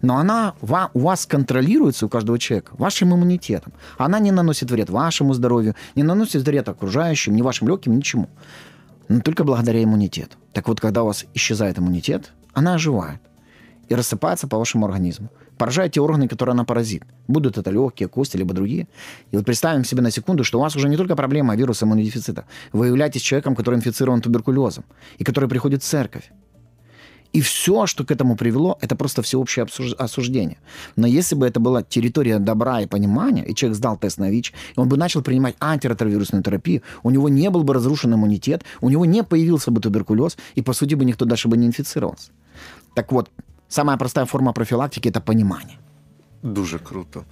но 0.02 0.16
она 0.16 0.54
у 0.60 0.98
вас 0.98 1.26
контролируется, 1.26 2.06
у 2.06 2.08
каждого 2.08 2.38
человека, 2.38 2.72
вашим 2.78 3.14
иммунитетом. 3.14 3.72
Она 3.98 4.18
не 4.18 4.30
наносит 4.30 4.70
вред 4.70 4.90
вашему 4.90 5.34
здоровью, 5.34 5.74
не 5.94 6.02
наносит 6.02 6.42
вред 6.42 6.68
окружающим, 6.68 7.34
ни 7.34 7.42
вашим 7.42 7.68
легким, 7.68 7.96
ничему 7.96 8.28
но 9.08 9.20
только 9.20 9.44
благодаря 9.44 9.82
иммунитету. 9.82 10.36
Так 10.52 10.68
вот, 10.68 10.80
когда 10.80 11.02
у 11.02 11.06
вас 11.06 11.26
исчезает 11.34 11.78
иммунитет, 11.78 12.32
она 12.52 12.74
оживает 12.74 13.20
и 13.88 13.94
рассыпается 13.94 14.48
по 14.48 14.58
вашему 14.58 14.86
организму. 14.86 15.28
Поражает 15.58 15.92
те 15.92 16.00
органы, 16.00 16.26
которые 16.28 16.52
она 16.52 16.64
паразит. 16.64 17.02
Будут 17.28 17.58
это 17.58 17.70
легкие, 17.70 18.08
кости, 18.08 18.36
либо 18.36 18.54
другие. 18.54 18.88
И 19.30 19.36
вот 19.36 19.44
представим 19.44 19.84
себе 19.84 20.02
на 20.02 20.10
секунду, 20.10 20.42
что 20.44 20.58
у 20.58 20.62
вас 20.62 20.74
уже 20.76 20.88
не 20.88 20.96
только 20.96 21.16
проблема 21.16 21.56
вируса 21.56 21.84
иммунодефицита. 21.84 22.44
Вы 22.72 22.88
являетесь 22.88 23.22
человеком, 23.22 23.54
который 23.54 23.76
инфицирован 23.76 24.20
туберкулезом, 24.20 24.84
и 25.18 25.24
который 25.24 25.48
приходит 25.48 25.82
в 25.82 25.86
церковь. 25.86 26.30
И 27.34 27.40
все, 27.40 27.86
что 27.86 28.04
к 28.04 28.12
этому 28.12 28.36
привело, 28.36 28.78
это 28.80 28.94
просто 28.94 29.20
всеобщее 29.22 29.66
осуждение. 29.98 30.56
Но 30.94 31.08
если 31.08 31.34
бы 31.34 31.44
это 31.46 31.58
была 31.58 31.82
территория 31.82 32.38
добра 32.38 32.80
и 32.82 32.86
понимания, 32.86 33.44
и 33.44 33.54
человек 33.56 33.76
сдал 33.76 33.96
тест 33.96 34.18
на 34.18 34.30
ВИЧ, 34.30 34.52
и 34.76 34.80
он 34.80 34.88
бы 34.88 34.96
начал 34.96 35.20
принимать 35.20 35.56
антиретровирусную 35.60 36.44
терапию, 36.44 36.82
у 37.02 37.10
него 37.10 37.28
не 37.28 37.50
был 37.50 37.64
бы 37.64 37.74
разрушен 37.74 38.14
иммунитет, 38.14 38.62
у 38.80 38.88
него 38.88 39.04
не 39.04 39.24
появился 39.24 39.72
бы 39.72 39.80
туберкулез, 39.80 40.36
и, 40.54 40.62
по 40.62 40.72
сути, 40.72 40.94
бы 40.94 41.04
никто 41.04 41.24
дальше 41.24 41.48
бы 41.48 41.56
не 41.56 41.66
инфицировался. 41.66 42.30
Так 42.94 43.10
вот, 43.10 43.30
самая 43.68 43.96
простая 43.96 44.26
форма 44.26 44.52
профилактики– 44.52 45.08
это 45.10 45.20
понимание. 45.20 45.78
Дуже 46.44 46.78
круто. 46.78 47.24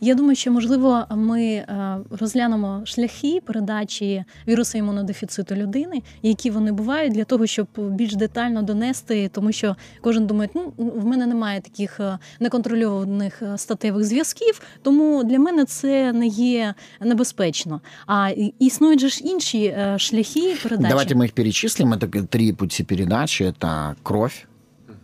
Я 0.00 0.14
думаю, 0.14 0.36
що 0.36 0.52
можливо 0.52 1.04
ми 1.10 1.44
е, 1.44 1.98
розглянемо 2.10 2.82
шляхи 2.84 3.40
передачі 3.46 4.24
вірусу 4.48 4.78
імунодефіциту 4.78 5.54
людини, 5.54 6.02
які 6.22 6.50
вони 6.50 6.72
бувають, 6.72 7.12
для 7.12 7.24
того, 7.24 7.46
щоб 7.46 7.66
більш 7.76 8.14
детально 8.14 8.62
донести, 8.62 9.30
тому 9.32 9.52
що 9.52 9.76
кожен 10.00 10.26
думає, 10.26 10.50
ну 10.54 10.72
в 10.78 11.06
мене 11.06 11.26
немає 11.26 11.60
таких 11.60 12.00
е, 12.00 12.18
неконтрольованих 12.40 13.42
е, 13.42 13.58
статевих 13.58 14.04
зв'язків, 14.04 14.60
тому 14.82 15.24
для 15.24 15.38
мене 15.38 15.64
це 15.64 16.12
не 16.12 16.26
є 16.26 16.74
небезпечно. 17.00 17.80
А 18.06 18.30
існують 18.58 19.00
же 19.00 19.08
ж 19.08 19.20
інші 19.24 19.76
шляхи 19.96 20.56
передачі. 20.62 20.88
Давайте 20.88 21.14
ми 21.14 21.24
їх 21.24 21.32
перечислимо. 21.32 21.96
Це 21.96 22.06
три 22.06 22.52
пути 22.52 22.84
передачі: 22.84 23.52
це 23.60 23.94
кров, 24.02 24.32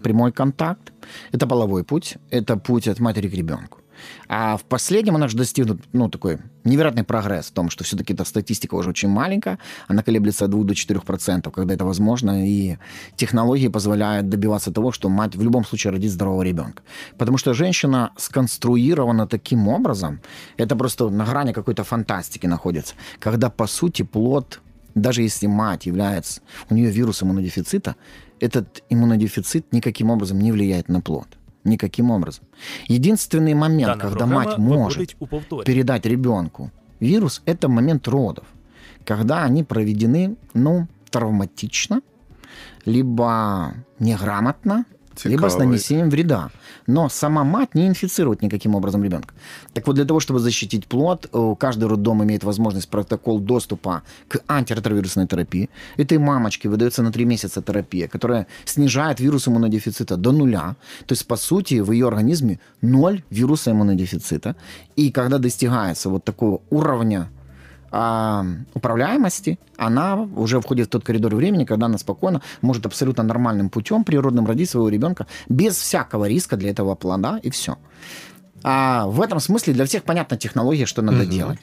прямой 0.03 0.33
контакт, 0.33 0.93
это 1.33 1.47
половой 1.47 1.85
путь, 1.85 2.17
это 2.31 2.57
путь 2.57 2.89
от 2.89 3.01
матери 3.01 3.29
к 3.29 3.35
ребенку. 3.35 3.79
А 4.29 4.57
в 4.57 4.63
последнем 4.63 5.15
у 5.15 5.19
нас 5.19 5.35
достигнут, 5.35 5.81
ну, 5.93 6.09
такой 6.09 6.39
невероятный 6.65 7.05
прогресс 7.05 7.47
в 7.47 7.53
том, 7.53 7.71
что 7.71 7.85
все-таки 7.85 8.13
эта 8.13 8.25
статистика 8.25 8.75
уже 8.75 8.91
очень 8.91 9.09
маленькая, 9.09 9.59
она 9.89 10.03
колеблется 10.03 10.45
от 10.45 10.51
2 10.51 10.65
до 10.65 10.75
4%, 10.75 11.51
когда 11.51 11.75
это 11.75 11.85
возможно, 11.85 12.47
и 12.47 12.77
технологии 13.17 13.69
позволяют 13.69 14.29
добиваться 14.29 14.73
того, 14.73 14.93
что 14.93 15.09
мать 15.09 15.37
в 15.37 15.43
любом 15.43 15.65
случае 15.65 15.93
родит 15.93 16.11
здорового 16.11 16.43
ребенка. 16.43 16.83
Потому 17.19 17.39
что 17.39 17.55
женщина 17.55 18.11
сконструирована 18.17 19.27
таким 19.27 19.69
образом, 19.69 20.21
это 20.57 20.77
просто 20.77 21.11
на 21.11 21.25
грани 21.25 21.53
какой-то 21.53 21.85
фантастики 21.85 22.47
находится, 22.47 22.95
когда, 23.19 23.51
по 23.51 23.67
сути, 23.67 24.03
плод 24.03 24.61
даже 24.95 25.23
если 25.23 25.47
мать 25.47 25.87
является, 25.87 26.41
у 26.69 26.75
нее 26.75 26.91
вирус 26.91 27.23
иммунодефицита, 27.23 27.95
этот 28.41 28.83
иммунодефицит 28.89 29.73
никаким 29.73 30.11
образом 30.11 30.41
не 30.41 30.53
влияет 30.53 30.89
на 30.89 31.01
плод. 31.01 31.29
Никаким 31.65 32.11
образом. 32.11 32.45
Единственный 32.89 33.55
момент, 33.55 33.99
Дана 33.99 34.01
когда 34.01 34.27
мать 34.27 34.59
может 34.59 35.15
передать 35.65 36.07
ребенку 36.07 36.71
вирус, 37.01 37.43
это 37.45 37.69
момент 37.69 38.09
родов, 38.09 38.47
когда 39.05 39.45
они 39.45 39.63
проведены, 39.63 40.37
ну, 40.55 40.89
травматично, 41.11 42.01
либо 42.87 43.75
неграмотно, 43.99 44.87
либо 45.25 45.49
с 45.49 45.59
нанесением 45.59 46.11
вреда. 46.11 46.51
Но 46.87 47.09
сама 47.09 47.45
мать 47.45 47.75
не 47.75 47.87
инфицирует 47.87 48.43
никаким 48.43 48.75
образом 48.75 49.05
ребенка. 49.05 49.35
Так 49.75 49.87
вот, 49.87 49.97
для 49.97 50.05
того, 50.05 50.21
чтобы 50.21 50.41
защитить 50.41 50.87
плод, 50.87 51.29
э, 51.33 51.55
каждый 51.59 51.89
роддом 51.89 52.23
имеет 52.23 52.45
возможность 52.45 52.89
протокол 52.89 53.41
доступа 53.41 54.03
к 54.29 54.41
антиретровирусной 54.49 55.27
терапии. 55.27 55.69
Этой 55.97 56.19
мамочке 56.19 56.69
выдается 56.69 57.03
на 57.03 57.13
3 57.13 57.25
месяца 57.25 57.63
терапия, 57.63 58.09
которая 58.09 58.47
снижает 58.65 59.21
вирус 59.21 59.49
иммунодефицита 59.49 60.17
до 60.17 60.33
нуля. 60.33 60.77
То 61.07 61.13
есть, 61.13 61.27
по 61.27 61.37
сути, 61.37 61.81
в 61.81 61.93
ее 61.93 62.07
организме 62.07 62.59
ноль 62.83 63.23
вируса 63.31 63.71
иммунодефицита. 63.71 64.55
И 64.97 65.11
когда 65.11 65.39
достигается 65.39 66.09
вот 66.11 66.25
такого 66.25 66.61
уровня 66.71 67.29
а, 67.91 68.45
управляемости, 68.75 69.59
она 69.77 70.17
уже 70.17 70.61
входит 70.61 70.87
в 70.87 70.91
тот 70.91 71.05
коридор 71.05 71.35
времени, 71.35 71.65
когда 71.65 71.87
она 71.87 71.99
спокойно 71.99 72.41
может 72.63 72.87
абсолютно 72.87 73.23
нормальным 73.23 73.71
путем 73.71 74.05
природным 74.05 74.47
родить 74.47 74.71
своего 74.71 74.89
ребенка 74.89 75.27
без 75.49 75.77
всякого 75.77 76.29
риска 76.29 76.57
для 76.57 76.71
этого 76.71 76.95
плода, 76.95 77.39
и 77.43 77.51
все. 77.51 77.77
А 78.63 79.07
в 79.07 79.21
этом 79.23 79.41
смысле 79.41 79.73
для 79.73 79.87
всех 79.87 80.05
понятна 80.05 80.37
технология, 80.37 80.87
что 80.87 81.03
надо 81.03 81.25
делать. 81.27 81.59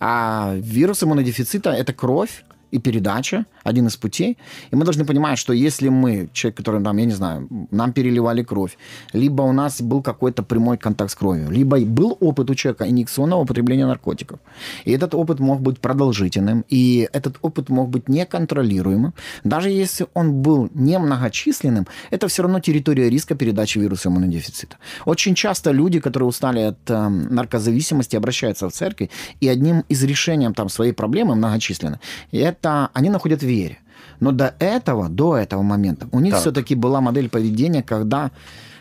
А 0.00 0.54
вирус 0.56 1.02
иммунодефицита– 1.02 1.70
это 1.72 1.92
кровь, 1.92 2.44
и 2.74 2.80
передача, 2.80 3.46
один 3.64 3.86
из 3.86 3.96
путей. 3.96 4.38
И 4.70 4.76
мы 4.76 4.84
должны 4.84 5.04
понимать, 5.04 5.38
что 5.38 5.52
если 5.52 5.88
мы, 5.88 6.28
человек, 6.32 6.56
который 6.56 6.80
нам, 6.80 6.96
я 6.98 7.06
не 7.06 7.12
знаю, 7.12 7.48
нам 7.70 7.92
переливали 7.92 8.42
кровь, 8.42 8.78
либо 9.12 9.42
у 9.42 9.52
нас 9.52 9.80
был 9.80 10.02
какой-то 10.02 10.42
прямой 10.42 10.78
контакт 10.78 11.10
с 11.10 11.14
кровью, 11.14 11.50
либо 11.50 11.80
был 11.80 12.16
опыт 12.20 12.50
у 12.50 12.54
человека 12.54 12.88
инъекционного 12.88 13.40
употребления 13.40 13.86
наркотиков. 13.86 14.38
И 14.84 14.92
этот 14.92 15.14
опыт 15.14 15.40
мог 15.40 15.60
быть 15.60 15.80
продолжительным, 15.80 16.64
и 16.68 17.08
этот 17.12 17.38
опыт 17.42 17.68
мог 17.70 17.88
быть 17.88 18.08
неконтролируемым. 18.08 19.14
Даже 19.44 19.70
если 19.70 20.06
он 20.14 20.32
был 20.42 20.68
немногочисленным, 20.74 21.86
это 22.10 22.28
все 22.28 22.42
равно 22.42 22.60
территория 22.60 23.10
риска 23.10 23.34
передачи 23.34 23.78
вируса 23.78 24.08
иммунодефицита. 24.08 24.76
Очень 25.06 25.34
часто 25.34 25.72
люди, 25.72 26.00
которые 26.00 26.28
устали 26.28 26.60
от 26.60 26.90
э, 26.90 27.08
наркозависимости, 27.08 28.16
обращаются 28.16 28.68
в 28.68 28.72
церковь, 28.72 29.08
и 29.40 29.48
одним 29.48 29.84
из 29.88 30.02
решений 30.02 30.52
там, 30.52 30.68
своей 30.68 30.92
проблемы 30.92 31.34
многочисленной, 31.34 31.98
это 32.32 32.90
они 32.92 33.10
находят 33.10 33.42
в 33.42 33.46
вере. 33.54 33.78
Но 34.20 34.32
до 34.32 34.54
этого, 34.60 35.08
до 35.08 35.36
этого 35.36 35.62
момента, 35.62 36.06
у 36.12 36.20
них 36.20 36.32
Так. 36.32 36.40
все-таки 36.40 36.74
была 36.76 37.00
модель 37.00 37.28
поведения, 37.28 37.82
когда 37.82 38.30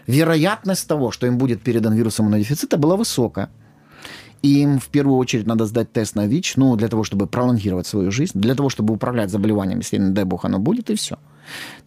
вероятность 0.08 0.88
того, 0.88 1.12
что 1.12 1.28
им 1.28 1.38
будет 1.38 1.62
передан 1.64 1.94
вирус 1.94 2.20
иммунодефицита, 2.20 2.78
была 2.78 2.96
высокая. 2.96 3.48
Им 4.46 4.78
в 4.80 4.88
первую 4.88 5.18
очередь 5.18 5.48
надо 5.48 5.66
сдать 5.66 5.94
тест 5.94 6.16
на 6.16 6.28
ВИЧ, 6.28 6.58
ну, 6.58 6.76
для 6.76 6.88
того, 6.88 7.04
чтобы 7.06 7.28
пролонгировать 7.28 7.88
свою 7.88 8.12
жизнь, 8.12 8.40
для 8.42 8.56
того, 8.56 8.70
чтобы 8.70 8.94
управлять 8.94 9.30
заболеванием, 9.30 9.80
если, 9.80 9.98
не 10.00 10.12
дай 10.12 10.26
бог, 10.26 10.46
оно 10.46 10.60
будет, 10.60 10.90
и 10.90 10.96
все. 10.96 11.16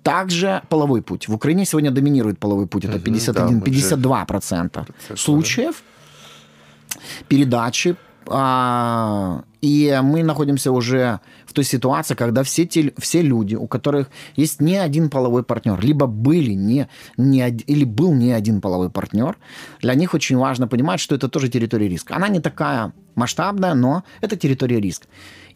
Также 0.02 0.62
половой 0.68 1.00
путь. 1.02 1.28
В 1.28 1.34
Украине 1.34 1.64
сегодня 1.66 1.90
доминирует 1.90 2.38
половой 2.38 2.66
путь. 2.66 2.84
Это 2.84 2.94
Мгм, 2.94 3.04
да, 3.04 3.04
51, 3.04 3.46
мы 3.58 3.66
же- 3.66 3.72
52% 3.72 4.86
случаев 5.16 5.82
передачи. 7.28 7.96
а, 8.28 9.42
и 9.62 10.00
мы 10.02 10.22
находимся 10.24 10.72
уже 10.72 11.20
в 11.56 11.58
той 11.58 11.64
ситуации, 11.64 12.16
когда 12.16 12.42
все, 12.42 12.66
те, 12.66 12.92
все 12.98 13.22
люди, 13.22 13.56
у 13.56 13.66
которых 13.66 14.10
есть 14.36 14.60
не 14.60 14.76
один 14.76 15.08
половой 15.08 15.42
партнер, 15.42 15.80
либо 15.80 16.06
были 16.06 16.54
не, 16.54 16.86
не 17.16 17.48
или 17.68 17.84
был 17.84 18.14
не 18.14 18.32
один 18.32 18.60
половой 18.60 18.90
партнер, 18.90 19.36
для 19.80 19.94
них 19.94 20.14
очень 20.14 20.36
важно 20.36 20.68
понимать, 20.68 21.00
что 21.00 21.14
это 21.14 21.28
тоже 21.28 21.48
территория 21.48 21.88
риска. 21.88 22.16
Она 22.16 22.28
не 22.28 22.40
такая 22.40 22.92
масштабная, 23.14 23.74
но 23.74 24.02
это 24.22 24.36
территория 24.36 24.80
риска. 24.80 25.06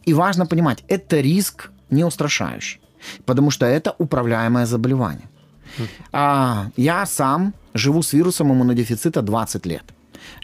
И 0.07 0.13
важно 0.13 0.45
понимать, 0.47 0.83
это 0.87 1.21
риск 1.21 1.69
не 1.91 2.03
устрашающий, 2.05 2.79
потому 3.25 3.51
что 3.51 3.65
это 3.65 3.93
управляемое 3.99 4.65
заболевание. 4.65 5.29
А, 6.11 6.71
я 6.77 7.05
сам 7.05 7.53
живу 7.75 8.01
с 8.01 8.13
вирусом 8.13 8.51
иммунодефицита 8.51 9.21
20 9.21 9.67
лет. 9.67 9.83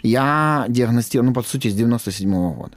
Я 0.02 0.66
диагностирован, 0.68 1.28
ну, 1.28 1.34
по 1.34 1.42
сути, 1.42 1.68
с 1.68 1.74
97 1.74 2.54
года. 2.54 2.72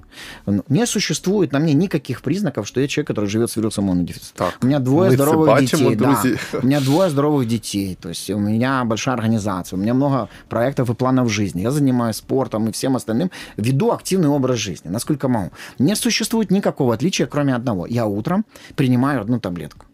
Ну, 0.45 0.63
Не 0.69 0.85
существует 0.85 1.51
на 1.51 1.59
мне 1.59 1.73
никаких 1.73 2.21
признаков, 2.21 2.67
что 2.67 2.81
я 2.81 2.87
человек, 2.87 3.07
который 3.07 3.29
живет 3.29 3.51
с 3.51 3.55
вирусом 3.55 3.85
иммунодефицита. 3.85 4.37
Так, 4.37 4.57
у 4.61 4.65
меня 4.65 4.79
двое 4.79 5.11
здоровых 5.11 5.59
детей. 5.61 5.95
да. 5.95 6.23
У 6.61 6.65
меня 6.65 6.79
двое 6.79 7.09
здоровых 7.09 7.47
детей. 7.47 7.97
То 7.99 8.09
есть 8.09 8.29
у 8.29 8.39
меня 8.39 8.83
большая 8.85 9.15
организация, 9.15 9.77
у 9.77 9.81
меня 9.81 9.93
много 9.93 10.29
проектов 10.49 10.89
и 10.89 10.93
планов 10.93 11.31
жизни. 11.31 11.61
Я 11.61 11.71
занимаюсь 11.71 12.17
спортом 12.17 12.67
и 12.67 12.71
всем 12.71 12.95
остальным. 12.95 13.31
Веду 13.57 13.91
активный 13.91 14.29
образ 14.29 14.57
жизни, 14.57 14.89
насколько 14.89 15.27
могу. 15.27 15.51
Не 15.79 15.95
существует 15.95 16.51
никакого 16.51 16.93
отличия, 16.93 17.27
кроме 17.27 17.55
одного. 17.55 17.85
Я 17.85 18.05
утром 18.05 18.45
принимаю 18.75 19.21
одну 19.21 19.39
таблетку. 19.39 19.85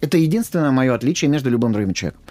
Это 0.00 0.16
единственное 0.16 0.70
мое 0.70 0.94
отличие 0.94 1.28
между 1.28 1.50
любым 1.50 1.72
другим 1.72 1.92
человеком. 1.92 2.22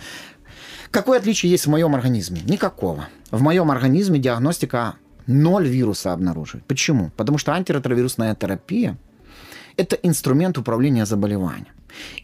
Какое 0.91 1.19
отличие 1.19 1.52
есть 1.52 1.65
в 1.65 1.69
моем 1.69 1.95
организме? 1.95 2.41
Никакого. 2.45 3.08
В 3.32 3.41
моем 3.41 3.71
организме 3.71 4.19
диагностика 4.19 4.95
ноль 5.28 5.67
вируса 5.67 6.13
обнаруживает. 6.13 6.65
Почему? 6.65 7.12
Потому 7.17 7.38
что 7.38 7.54
антиретровирусная 7.54 8.36
терапия– 8.36 8.97
это 9.78 9.95
инструмент 9.97 10.58
управления 10.58 11.06
заболеванием. 11.06 11.73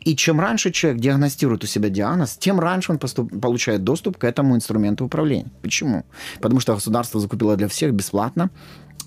И 0.02 0.16
чем 0.16 0.40
раньше 0.40 0.72
человек 0.72 1.02
диагностирует 1.02 1.64
у 1.64 1.68
себя 1.68 1.90
диагноз, 1.90 2.38
тем 2.38 2.60
раньше 2.60 2.92
он 2.92 2.98
поступ- 2.98 3.40
получает 3.40 3.84
доступ 3.84 4.18
к 4.18 4.24
этому 4.24 4.56
инструменту 4.56 5.06
управления. 5.06 5.52
Почему? 5.62 6.06
Потому 6.42 6.60
что 6.60 6.76
государство 6.76 7.20
закупило 7.20 7.56
для 7.56 7.68
всех 7.68 7.94
бесплатно 7.94 8.50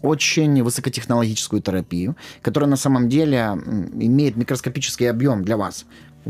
очень 0.02 0.62
высокотехнологическую 0.62 1.62
терапию, 1.62 2.16
которая 2.42 2.68
на 2.68 2.76
самом 2.76 3.08
деле 3.08 3.52
имеет 3.94 4.36
микроскопический 4.36 5.08
объем 5.08 5.44
для 5.44 5.56
вас 5.56 5.86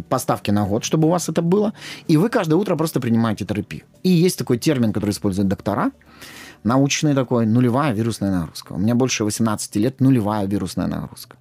поставки 0.09 0.51
на 0.51 0.65
год, 0.65 0.85
чтобы 0.85 1.09
у 1.09 1.11
вас 1.11 1.29
это 1.29 1.43
было, 1.43 1.73
и 2.09 2.17
вы 2.17 2.29
каждое 2.29 2.57
утро 2.57 2.77
просто 2.77 3.01
принимаете 3.01 3.45
терапию. 3.45 3.83
И 4.03 4.11
есть 4.11 4.39
такой 4.39 4.59
термин, 4.59 4.93
который 4.93 5.11
используют 5.11 5.49
доктора, 5.49 5.91
научный 6.65 7.15
такой, 7.15 7.47
нулевая 7.47 7.93
вирусная 7.95 8.31
нагрузка. 8.31 8.73
У 8.73 8.79
меня 8.79 8.95
больше 8.95 9.25
18 9.25 9.77
лет 9.77 10.01
нулевая 10.01 10.47
вирусная 10.47 10.87
нагрузка. 10.87 11.37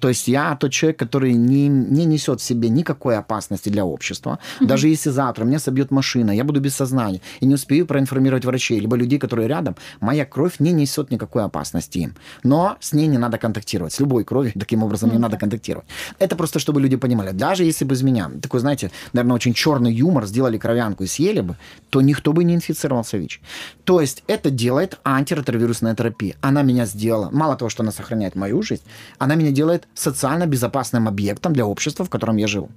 То 0.00 0.08
есть 0.08 0.28
я 0.28 0.56
тот 0.56 0.72
человек, 0.72 0.98
который 0.98 1.34
не, 1.34 1.68
не 1.68 2.04
несет 2.04 2.40
в 2.40 2.44
себе 2.44 2.68
никакой 2.68 3.16
опасности 3.18 3.68
для 3.68 3.84
общества. 3.84 4.38
Даже 4.60 4.88
если 4.88 5.10
завтра 5.10 5.44
меня 5.44 5.58
собьет 5.58 5.90
машина, 5.90 6.30
я 6.30 6.44
буду 6.44 6.60
без 6.60 6.74
сознания 6.74 7.20
и 7.40 7.46
не 7.46 7.54
успею 7.54 7.86
проинформировать 7.86 8.44
врачей, 8.44 8.80
либо 8.80 8.96
людей, 8.96 9.18
которые 9.18 9.48
рядом, 9.48 9.76
моя 10.00 10.24
кровь 10.24 10.54
не 10.58 10.72
несет 10.72 11.10
никакой 11.10 11.44
опасности 11.44 11.98
им. 11.98 12.14
Но 12.42 12.76
с 12.80 12.92
ней 12.92 13.06
не 13.06 13.18
надо 13.18 13.38
контактировать. 13.38 13.92
С 13.92 14.00
любой 14.00 14.24
кровью 14.24 14.52
таким 14.58 14.82
образом 14.82 15.10
не 15.10 15.18
надо 15.18 15.36
контактировать. 15.36 15.86
Это 16.18 16.36
просто, 16.36 16.58
чтобы 16.58 16.80
люди 16.80 16.96
понимали. 16.96 17.32
Даже 17.32 17.64
если 17.64 17.84
бы 17.84 17.94
из 17.94 18.02
меня, 18.02 18.30
такой, 18.42 18.60
знаете, 18.60 18.90
наверное, 19.12 19.36
очень 19.36 19.54
черный 19.54 19.92
юмор, 19.92 20.26
сделали 20.26 20.58
кровянку 20.58 21.04
и 21.04 21.06
съели 21.06 21.40
бы, 21.40 21.56
то 21.90 22.00
никто 22.00 22.32
бы 22.32 22.44
не 22.44 22.54
инфицировался 22.54 23.18
ВИЧ. 23.18 23.40
То 23.84 24.00
есть 24.00 24.22
это 24.26 24.50
делает 24.50 24.98
антиретровирусная 25.04 25.94
терапия. 25.94 26.36
Она 26.40 26.62
меня 26.62 26.86
сделала, 26.86 27.30
мало 27.30 27.56
того, 27.56 27.68
что 27.68 27.82
она 27.82 27.92
сохраняет 27.92 28.36
мою 28.36 28.62
жизнь, 28.62 28.82
она 29.18 29.34
меня 29.34 29.49
делает 29.50 29.88
социально 29.94 30.46
безопасным 30.46 31.08
объектом 31.08 31.52
для 31.52 31.66
общества, 31.66 32.04
в 32.04 32.10
котором 32.10 32.36
я 32.36 32.46
живу. 32.46 32.70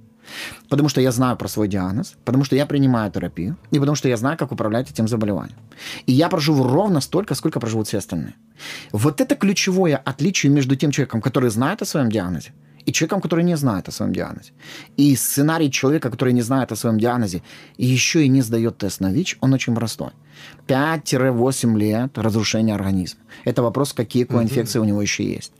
Потому 0.68 0.88
что 0.88 1.00
я 1.00 1.12
знаю 1.12 1.36
про 1.36 1.48
свой 1.48 1.68
диагноз, 1.68 2.14
потому 2.24 2.44
что 2.44 2.56
я 2.56 2.66
принимаю 2.66 3.10
терапию, 3.10 3.56
и 3.72 3.78
потому 3.78 3.96
что 3.96 4.08
я 4.08 4.16
знаю, 4.16 4.38
как 4.38 4.52
управлять 4.52 4.90
этим 4.90 5.08
заболеванием. 5.08 5.58
И 6.06 6.12
я 6.12 6.28
проживу 6.28 6.64
ровно 6.64 7.00
столько, 7.00 7.34
сколько 7.34 7.60
проживут 7.60 7.88
все 7.88 7.98
остальные. 7.98 8.34
Вот 8.92 9.20
это 9.20 9.36
ключевое 9.36 9.96
отличие 9.96 10.52
между 10.52 10.76
тем 10.76 10.90
человеком, 10.90 11.20
который 11.20 11.50
знает 11.50 11.82
о 11.82 11.84
своем 11.84 12.10
диагнозе, 12.10 12.52
и 12.86 12.92
человеком, 12.92 13.20
который 13.20 13.44
не 13.44 13.56
знает 13.56 13.88
о 13.88 13.92
своем 13.92 14.12
диагнозе. 14.12 14.52
И 14.96 15.16
сценарий 15.16 15.70
человека, 15.70 16.10
который 16.10 16.34
не 16.34 16.42
знает 16.42 16.72
о 16.72 16.76
своем 16.76 16.98
диагнозе 16.98 17.42
и 17.78 17.86
еще 17.86 18.24
и 18.24 18.28
не 18.28 18.42
сдает 18.42 18.78
тест 18.78 19.00
на 19.00 19.10
ВИЧ, 19.10 19.38
он 19.40 19.54
очень 19.54 19.74
простой. 19.74 20.10
5-8 20.66 21.78
лет 21.78 22.18
разрушения 22.18 22.74
организма. 22.74 23.20
Это 23.44 23.62
вопрос, 23.62 23.92
какие 23.92 24.24
коинфекции 24.24 24.78
у 24.78 24.84
него 24.84 25.00
еще 25.00 25.24
есть. 25.24 25.52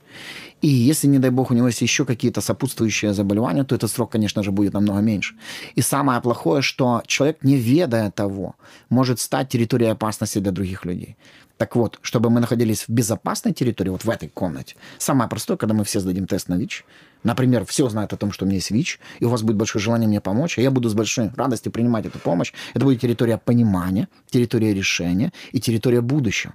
И 0.64 0.68
если, 0.68 1.08
не 1.08 1.18
дай 1.18 1.30
бог, 1.30 1.50
у 1.50 1.54
него 1.54 1.66
есть 1.66 1.82
еще 1.82 2.04
какие-то 2.04 2.40
сопутствующие 2.40 3.12
заболевания, 3.12 3.64
то 3.64 3.74
этот 3.74 3.90
срок, 3.90 4.12
конечно 4.12 4.42
же, 4.42 4.50
будет 4.50 4.72
намного 4.72 5.02
меньше. 5.02 5.34
И 5.76 5.82
самое 5.82 6.20
плохое, 6.22 6.62
что 6.62 7.02
человек, 7.06 7.44
не 7.44 7.56
ведая 7.56 8.10
того, 8.10 8.54
может 8.88 9.20
стать 9.20 9.50
территорией 9.50 9.92
опасности 9.92 10.40
для 10.40 10.52
других 10.52 10.86
людей. 10.86 11.16
Так 11.58 11.76
вот, 11.76 11.98
чтобы 12.00 12.30
мы 12.30 12.40
находились 12.40 12.88
в 12.88 12.88
безопасной 12.88 13.52
территории, 13.52 13.90
вот 13.90 14.04
в 14.04 14.08
этой 14.08 14.30
комнате, 14.30 14.76
самое 14.98 15.28
простое, 15.28 15.58
когда 15.58 15.74
мы 15.74 15.84
все 15.84 16.00
сдадим 16.00 16.26
тест 16.26 16.48
на 16.48 16.56
ВИЧ, 16.56 16.84
например, 17.24 17.64
все 17.64 17.88
знают 17.88 18.12
о 18.12 18.16
том, 18.16 18.30
что 18.30 18.44
у 18.44 18.48
меня 18.48 18.56
есть 18.56 18.70
ВИЧ, 18.70 19.00
и 19.18 19.24
у 19.24 19.28
вас 19.28 19.42
будет 19.42 19.56
большое 19.56 19.82
желание 19.82 20.08
мне 20.08 20.20
помочь, 20.20 20.58
а 20.58 20.60
я 20.60 20.70
буду 20.70 20.88
с 20.88 20.94
большой 20.94 21.30
радостью 21.34 21.72
принимать 21.72 22.06
эту 22.06 22.18
помощь, 22.18 22.52
это 22.74 22.84
будет 22.84 23.00
территория 23.00 23.38
понимания, 23.38 24.08
территория 24.30 24.72
решения 24.72 25.32
и 25.52 25.60
территория 25.60 26.00
будущего. 26.00 26.54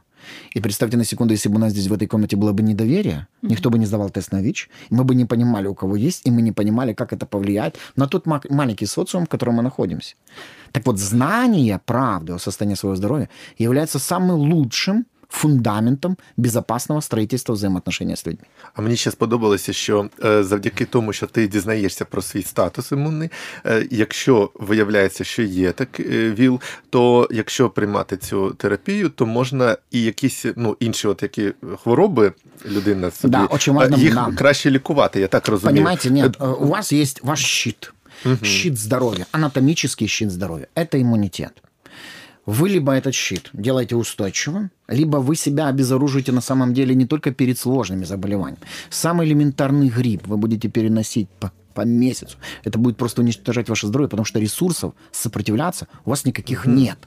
И 0.52 0.60
представьте 0.60 0.98
на 0.98 1.06
секунду, 1.06 1.34
если 1.34 1.50
бы 1.50 1.56
у 1.56 1.60
нас 1.60 1.72
здесь 1.72 1.88
в 1.88 1.94
этой 1.94 2.08
комнате 2.08 2.36
было 2.36 2.52
бы 2.52 2.62
недоверие, 2.62 3.28
mm-hmm. 3.42 3.50
никто 3.50 3.70
бы 3.70 3.80
не 3.80 3.86
сдавал 3.86 4.10
тест 4.10 4.32
на 4.32 4.42
ВИЧ, 4.42 4.70
мы 4.90 5.04
бы 5.04 5.16
не 5.16 5.26
понимали, 5.26 5.68
у 5.68 5.76
кого 5.76 5.96
есть, 5.96 6.26
и 6.26 6.32
мы 6.32 6.42
не 6.42 6.52
понимали, 6.52 6.94
как 6.94 7.14
это 7.14 7.26
повлияет 7.26 7.78
на 7.96 8.08
тот 8.08 8.26
маленький 8.26 8.86
социум, 8.86 9.26
в 9.26 9.30
котором 9.30 9.56
мы 9.56 9.64
находимся. 9.64 10.16
Так 10.72 10.86
вот, 10.86 11.00
знание 11.00 11.80
правды 11.86 12.34
о 12.34 12.40
состоянии 12.40 12.76
своего 12.76 12.96
здоровья 12.96 13.30
является 13.58 14.00
самым 14.00 14.40
лучшим 14.40 15.06
фундаментом 15.30 16.18
безпечного 16.38 17.02
строїтельства 17.02 17.56
взаємоотношення 17.56 18.16
з 18.16 18.28
людьми. 18.28 18.46
А 18.74 18.82
мені 18.82 18.96
ще 18.96 19.12
сподобалося, 19.12 19.74
що 19.74 20.10
завдяки 20.40 20.86
тому, 20.86 21.14
що 21.14 21.28
ти 21.28 21.48
дізнаєшся 21.48 22.06
про 22.06 22.22
свій 22.22 22.44
статус 22.44 22.92
імунний, 22.92 23.30
якщо 23.92 24.52
виявляється, 24.54 25.24
що 25.24 25.44
є 25.44 25.72
так 25.72 26.00
ВІЛ, 26.10 26.62
то 26.90 27.28
якщо 27.32 27.70
приймати 27.70 28.18
цю 28.18 28.52
терапію, 28.52 29.10
то 29.10 29.26
можна 29.26 29.78
і 29.92 30.02
якісь 30.02 30.46
ну 30.56 30.78
інші, 30.80 31.08
от 31.08 31.24
які 31.24 31.54
хвороби 31.84 32.34
людина 32.66 33.12
собі 33.12 33.32
да, 33.32 33.46
очень 33.46 33.74
важно, 33.74 33.98
їх 33.98 34.14
да. 34.14 34.32
краще 34.38 34.72
лікувати. 34.72 35.20
Я 35.20 35.28
так 35.28 35.48
розумію. 35.48 35.76
Понимаете, 35.76 36.10
нет, 36.12 36.42
у 36.42 36.68
вас 36.68 36.92
есть 36.92 37.24
ваш 37.24 37.46
щит, 37.46 37.94
угу. 38.26 38.36
щит 38.42 38.78
здоровья, 38.78 39.26
анатомический 39.32 40.08
щит 40.08 40.32
здоровья. 40.32 40.68
Это 40.76 41.02
иммунитет. 41.02 41.52
Вы 42.50 42.70
либо 42.70 42.94
этот 42.94 43.14
щит 43.14 43.52
делаете 43.54 43.96
устойчивым, 43.96 44.72
либо 44.88 45.18
вы 45.18 45.36
себя 45.36 45.68
обезоружите 45.68 46.32
на 46.32 46.42
самом 46.42 46.74
деле 46.74 46.96
не 46.96 47.06
только 47.06 47.32
перед 47.32 47.60
сложными 47.60 48.06
заболеваниями. 48.06 48.66
Самый 48.90 49.28
элементарный 49.28 49.88
грипп 49.88 50.26
вы 50.26 50.38
будете 50.38 50.68
переносить 50.68 51.30
по, 51.40 51.52
по 51.76 51.82
месяцу. 51.82 52.38
Это 52.64 52.80
будет 52.80 52.98
просто 52.98 53.22
уничтожать 53.22 53.70
ваше 53.70 53.86
здоровье, 53.86 54.10
потому 54.10 54.26
что 54.26 54.40
ресурсов 54.40 54.94
сопротивляться 55.12 55.88
у 56.06 56.10
вас 56.10 56.26
никаких 56.26 56.66
mm-hmm. 56.66 56.74
нет. 56.74 56.98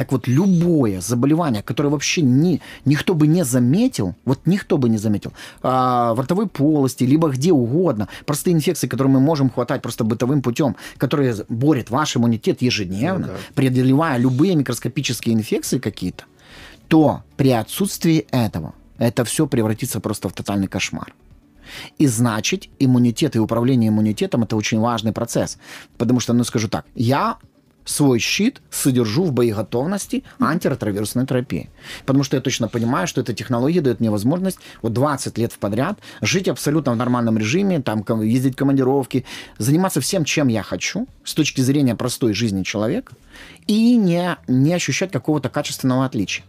Так 0.00 0.12
вот, 0.12 0.28
любое 0.28 1.02
заболевание, 1.02 1.62
которое 1.62 1.90
вообще 1.90 2.22
ни, 2.22 2.62
никто 2.86 3.12
бы 3.12 3.26
не 3.26 3.44
заметил, 3.44 4.14
вот 4.24 4.46
никто 4.46 4.78
бы 4.78 4.88
не 4.88 4.96
заметил, 4.96 5.34
а, 5.62 6.14
в 6.14 6.20
ротовой 6.20 6.46
полости, 6.46 7.04
либо 7.04 7.28
где 7.28 7.52
угодно, 7.52 8.08
простые 8.24 8.54
инфекции, 8.54 8.88
которые 8.88 9.12
мы 9.12 9.20
можем 9.20 9.50
хватать 9.50 9.82
просто 9.82 10.04
бытовым 10.04 10.40
путем, 10.40 10.74
которые 10.96 11.34
борют 11.50 11.90
ваш 11.90 12.16
иммунитет 12.16 12.62
ежедневно, 12.62 13.26
ну, 13.26 13.32
да. 13.34 13.38
преодолевая 13.54 14.16
любые 14.16 14.54
микроскопические 14.54 15.34
инфекции 15.34 15.78
какие-то, 15.78 16.24
то 16.88 17.22
при 17.36 17.50
отсутствии 17.50 18.26
этого 18.30 18.72
это 18.96 19.26
все 19.26 19.46
превратится 19.46 20.00
просто 20.00 20.30
в 20.30 20.32
тотальный 20.32 20.68
кошмар. 20.68 21.14
И 21.98 22.06
значит, 22.06 22.68
иммунитет 22.78 23.36
и 23.36 23.38
управление 23.38 23.90
иммунитетом– 23.90 24.42
это 24.44 24.56
очень 24.56 24.80
важный 24.80 25.12
процесс. 25.12 25.58
Потому 25.98 26.20
что, 26.20 26.32
ну, 26.32 26.42
скажу 26.44 26.68
так, 26.68 26.86
я 26.94 27.36
свой 27.84 28.18
щит 28.18 28.60
содержу 28.70 29.24
в 29.24 29.32
боеготовности 29.32 30.24
антиретровирусной 30.38 31.26
терапии. 31.26 31.70
Потому 32.06 32.24
что 32.24 32.36
я 32.36 32.42
точно 32.42 32.68
понимаю, 32.68 33.06
что 33.06 33.20
эта 33.20 33.34
технология 33.34 33.80
дает 33.80 34.00
мне 34.00 34.10
возможность 34.10 34.58
вот 34.82 34.92
20 34.92 35.38
лет 35.38 35.52
подряд 35.58 35.98
жить 36.20 36.48
абсолютно 36.48 36.92
в 36.92 36.96
нормальном 36.96 37.38
режиме, 37.38 37.80
там 37.80 38.04
ездить 38.22 38.54
в 38.54 38.56
командировки, 38.56 39.24
заниматься 39.58 40.00
всем, 40.00 40.24
чем 40.24 40.48
я 40.48 40.62
хочу 40.62 41.06
с 41.24 41.34
точки 41.34 41.60
зрения 41.60 41.94
простой 41.94 42.34
жизни 42.34 42.62
человека 42.62 43.14
и 43.66 43.96
не, 43.96 44.36
не 44.48 44.74
ощущать 44.74 45.12
какого-то 45.12 45.48
качественного 45.48 46.04
отличия. 46.04 46.44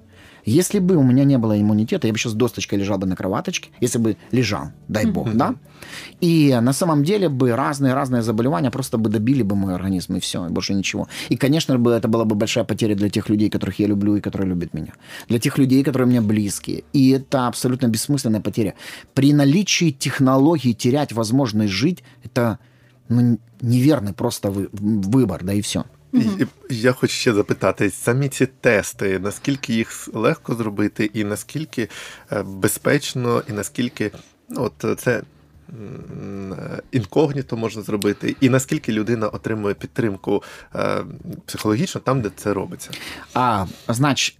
Если 0.46 0.80
бы 0.80 0.96
у 0.96 1.04
меня 1.04 1.24
не 1.24 1.38
было 1.38 1.60
иммунитета, 1.60 2.08
я 2.08 2.14
бы 2.14 2.20
сейчас 2.20 2.34
досточкой 2.34 2.80
лежал 2.80 2.98
бы 2.98 3.08
на 3.08 3.16
кроваточке, 3.16 3.70
если 3.80 4.00
бы 4.00 4.18
лежал, 4.32 4.72
дай 4.88 5.06
бог, 5.06 5.28
mm-hmm. 5.28 5.36
да? 5.36 5.56
И 6.20 6.58
на 6.62 6.74
самом 6.74 7.04
деле 7.04 7.30
бы 7.30 7.56
разные-разные 7.56 8.22
заболевания 8.22 8.72
просто 8.72 8.98
бы 8.98 9.10
добили 9.10 9.44
бы 9.44 9.56
мой 9.56 9.76
организм, 9.76 10.16
и 10.16 10.20
все, 10.20 10.48
и 10.48 10.50
больше 10.50 10.74
ничего. 10.74 11.08
И, 11.30 11.38
конечно 11.38 11.78
бы, 11.78 11.92
это 11.92 12.08
была 12.08 12.26
бы 12.26 12.36
большая 12.36 12.64
потеря 12.64 12.96
для 12.96 13.10
тех 13.10 13.30
людей, 13.30 13.50
которых 13.50 13.80
я 13.80 13.88
люблю 13.88 14.16
и 14.16 14.22
которые 14.22 14.50
любят 14.50 14.74
меня. 14.74 14.94
Для 15.28 15.40
тех 15.40 15.58
людей, 15.58 15.84
которые 15.84 16.08
мне 16.08 16.22
близкие. 16.22 16.84
И 16.94 17.10
это 17.12 17.48
абсолютно 17.48 17.88
бессмысленная 17.88 18.42
потеря. 18.42 18.74
При 19.14 19.34
наличии 19.34 19.92
технологий 19.92 20.74
терять 20.74 21.14
возможность 21.14 21.74
жить, 21.74 22.04
это 22.24 22.60
ну, 23.10 23.40
неверный 23.62 24.14
просто 24.14 24.52
вы, 24.52 24.70
выбор, 24.72 25.44
да 25.44 25.54
и 25.54 25.62
все. 25.62 25.86
І 26.13 26.47
Я 26.71 26.93
хочу 26.93 27.13
ще 27.13 27.33
запитати, 27.33 27.91
самі 27.91 28.29
ці 28.29 28.47
тести, 28.47 29.19
наскільки 29.19 29.75
їх 29.75 30.09
легко 30.13 30.55
зробити, 30.55 31.11
і 31.15 31.25
наскільки 31.25 31.89
безпечно, 32.45 33.43
і 33.49 33.53
наскільки 33.53 34.13
ну, 34.49 34.63
от 34.63 35.01
це 35.01 35.23
інкогніто 36.93 37.57
можна 37.57 37.83
зробити, 37.83 38.37
і 38.41 38.49
наскільки 38.49 38.93
людина 38.93 39.29
отримує 39.29 39.75
підтримку 39.75 40.43
психологічно 41.47 42.01
там, 42.01 42.21
де 42.21 42.31
це 42.37 42.53
робиться? 42.53 42.91
А, 43.35 43.67
значит, 43.89 44.37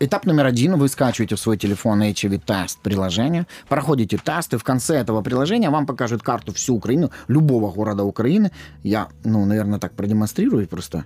этап 0.00 0.26
номер 0.26 0.46
один, 0.46 0.76
вы 0.76 0.88
скачиваете 0.88 1.34
в 1.34 1.38
свой 1.38 1.56
телефон 1.56 2.02
HIV-тест 2.02 2.78
приложение, 2.82 3.44
проходите 3.68 4.16
тесты, 4.16 4.56
в 4.56 4.62
конце 4.62 5.02
этого 5.02 5.22
приложения 5.22 5.70
вам 5.70 5.86
покажут 5.86 6.22
карту 6.22 6.52
всю 6.52 6.76
Украину, 6.76 7.10
любого 7.28 7.70
города 7.70 8.02
Украины. 8.02 8.50
Я, 8.82 9.08
ну, 9.24 9.44
наверное, 9.44 9.78
так 9.78 9.92
продемонстрирую 9.92 10.66
просто. 10.66 11.04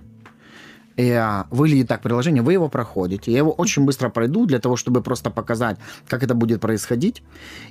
И 0.97 1.11
а, 1.11 1.45
выглядит 1.51 1.87
так 1.87 2.01
приложение, 2.01 2.41
вы 2.41 2.53
его 2.53 2.69
проходите. 2.69 3.31
Я 3.31 3.37
его 3.37 3.51
очень 3.51 3.85
быстро 3.85 4.09
пройду 4.09 4.45
для 4.45 4.59
того, 4.59 4.75
чтобы 4.75 5.01
просто 5.01 5.29
показать, 5.29 5.77
как 6.07 6.23
это 6.23 6.33
будет 6.33 6.59
происходить. 6.59 7.21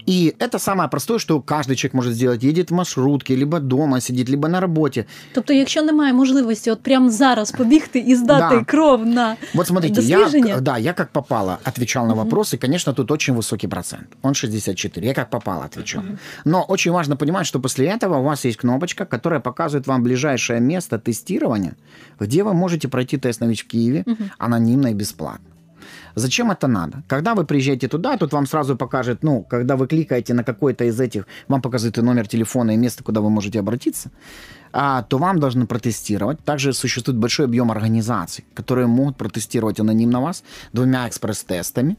И 0.07 0.35
это 0.39 0.59
самое 0.59 0.89
простое, 0.89 1.19
что 1.19 1.41
каждый 1.41 1.75
человек 1.75 1.95
может 1.95 2.15
сделать. 2.15 2.45
Едет 2.45 2.71
в 2.71 2.75
маршрутке, 2.75 3.35
либо 3.35 3.59
дома 3.59 4.01
сидит, 4.01 4.29
либо 4.29 4.49
на 4.49 4.61
роботі. 4.61 5.05
Тобто, 5.35 5.53
якщо 5.53 5.83
немає 5.83 6.13
можливості 6.13 6.71
от 6.71 6.83
прямо 6.83 7.11
зараз 7.11 7.51
побігти 7.51 7.99
і 7.99 8.17
здати 8.17 8.57
да. 8.57 8.65
кров 8.65 9.07
на 9.07 9.37
Вот 9.55 9.67
смотрите, 9.67 10.03
я, 10.03 10.61
да, 10.61 10.79
я 10.79 10.93
как 10.93 11.09
попало 11.09 11.59
отвечал 11.65 12.07
на 12.07 12.15
вопросы, 12.15 12.57
uh-huh. 12.57 12.61
конечно, 12.61 12.93
тут 12.93 13.11
очень 13.11 13.35
высокий 13.35 13.69
процент. 13.69 14.07
Он 14.23 14.35
64. 14.35 15.07
Я 15.07 15.15
как 15.15 15.31
попало 15.31 15.65
отвечал. 15.65 16.03
Uh-huh. 16.03 16.19
Но 16.45 16.65
очень 16.69 16.93
важно 16.93 17.17
понимать, 17.17 17.47
что 17.47 17.61
после 17.61 17.87
этого 17.87 18.19
у 18.19 18.23
вас 18.23 18.45
есть 18.45 18.59
кнопочка, 18.59 19.05
которая 19.05 19.41
показывает 19.41 19.87
вам 19.87 20.03
ближайшее 20.03 20.61
место 20.61 20.99
тестирования, 20.99 21.75
где 22.21 22.43
вы 22.43 22.55
можете 22.55 22.89
пройти 22.89 23.10
пройти 23.12 23.18
тест 23.18 23.42
на 23.42 23.48
ВИЧ 23.48 23.64
в 23.64 23.68
Киеве 23.68 24.04
угу. 24.06 24.24
анонимно 24.40 24.88
и 24.88 24.94
бесплатно. 24.94 25.46
Зачем 26.16 26.52
это 26.52 26.68
надо? 26.68 27.04
Когда 27.08 27.34
вы 27.34 27.46
приезжаете 27.46 27.88
туда, 27.88 28.18
тут 28.18 28.34
вам 28.34 28.46
сразу 28.46 28.76
покажет, 28.76 29.24
ну, 29.24 29.46
когда 29.50 29.76
вы 29.76 29.88
кликаете 29.88 30.34
на 30.34 30.44
какой-то 30.44 30.84
из 30.84 31.00
этих, 31.00 31.26
вам 31.48 31.62
показывает 31.62 31.98
и 31.98 32.02
номер 32.02 32.28
телефона, 32.28 32.72
и 32.72 32.78
место, 32.78 33.04
куда 33.04 33.22
вы 33.22 33.30
можете 33.30 33.60
обратиться, 33.60 34.10
а, 34.74 35.02
то 35.02 35.18
вам 35.18 35.40
должны 35.40 35.66
протестировать. 35.66 36.44
Также 36.44 36.74
существует 36.74 37.18
большой 37.18 37.46
объем 37.46 37.72
организаций, 37.72 38.44
которые 38.56 38.88
могут 38.88 39.18
протестировать 39.18 39.80
анонимно 39.80 40.22
вас 40.22 40.44
двумя 40.74 41.08
экспресс-тестами. 41.08 41.96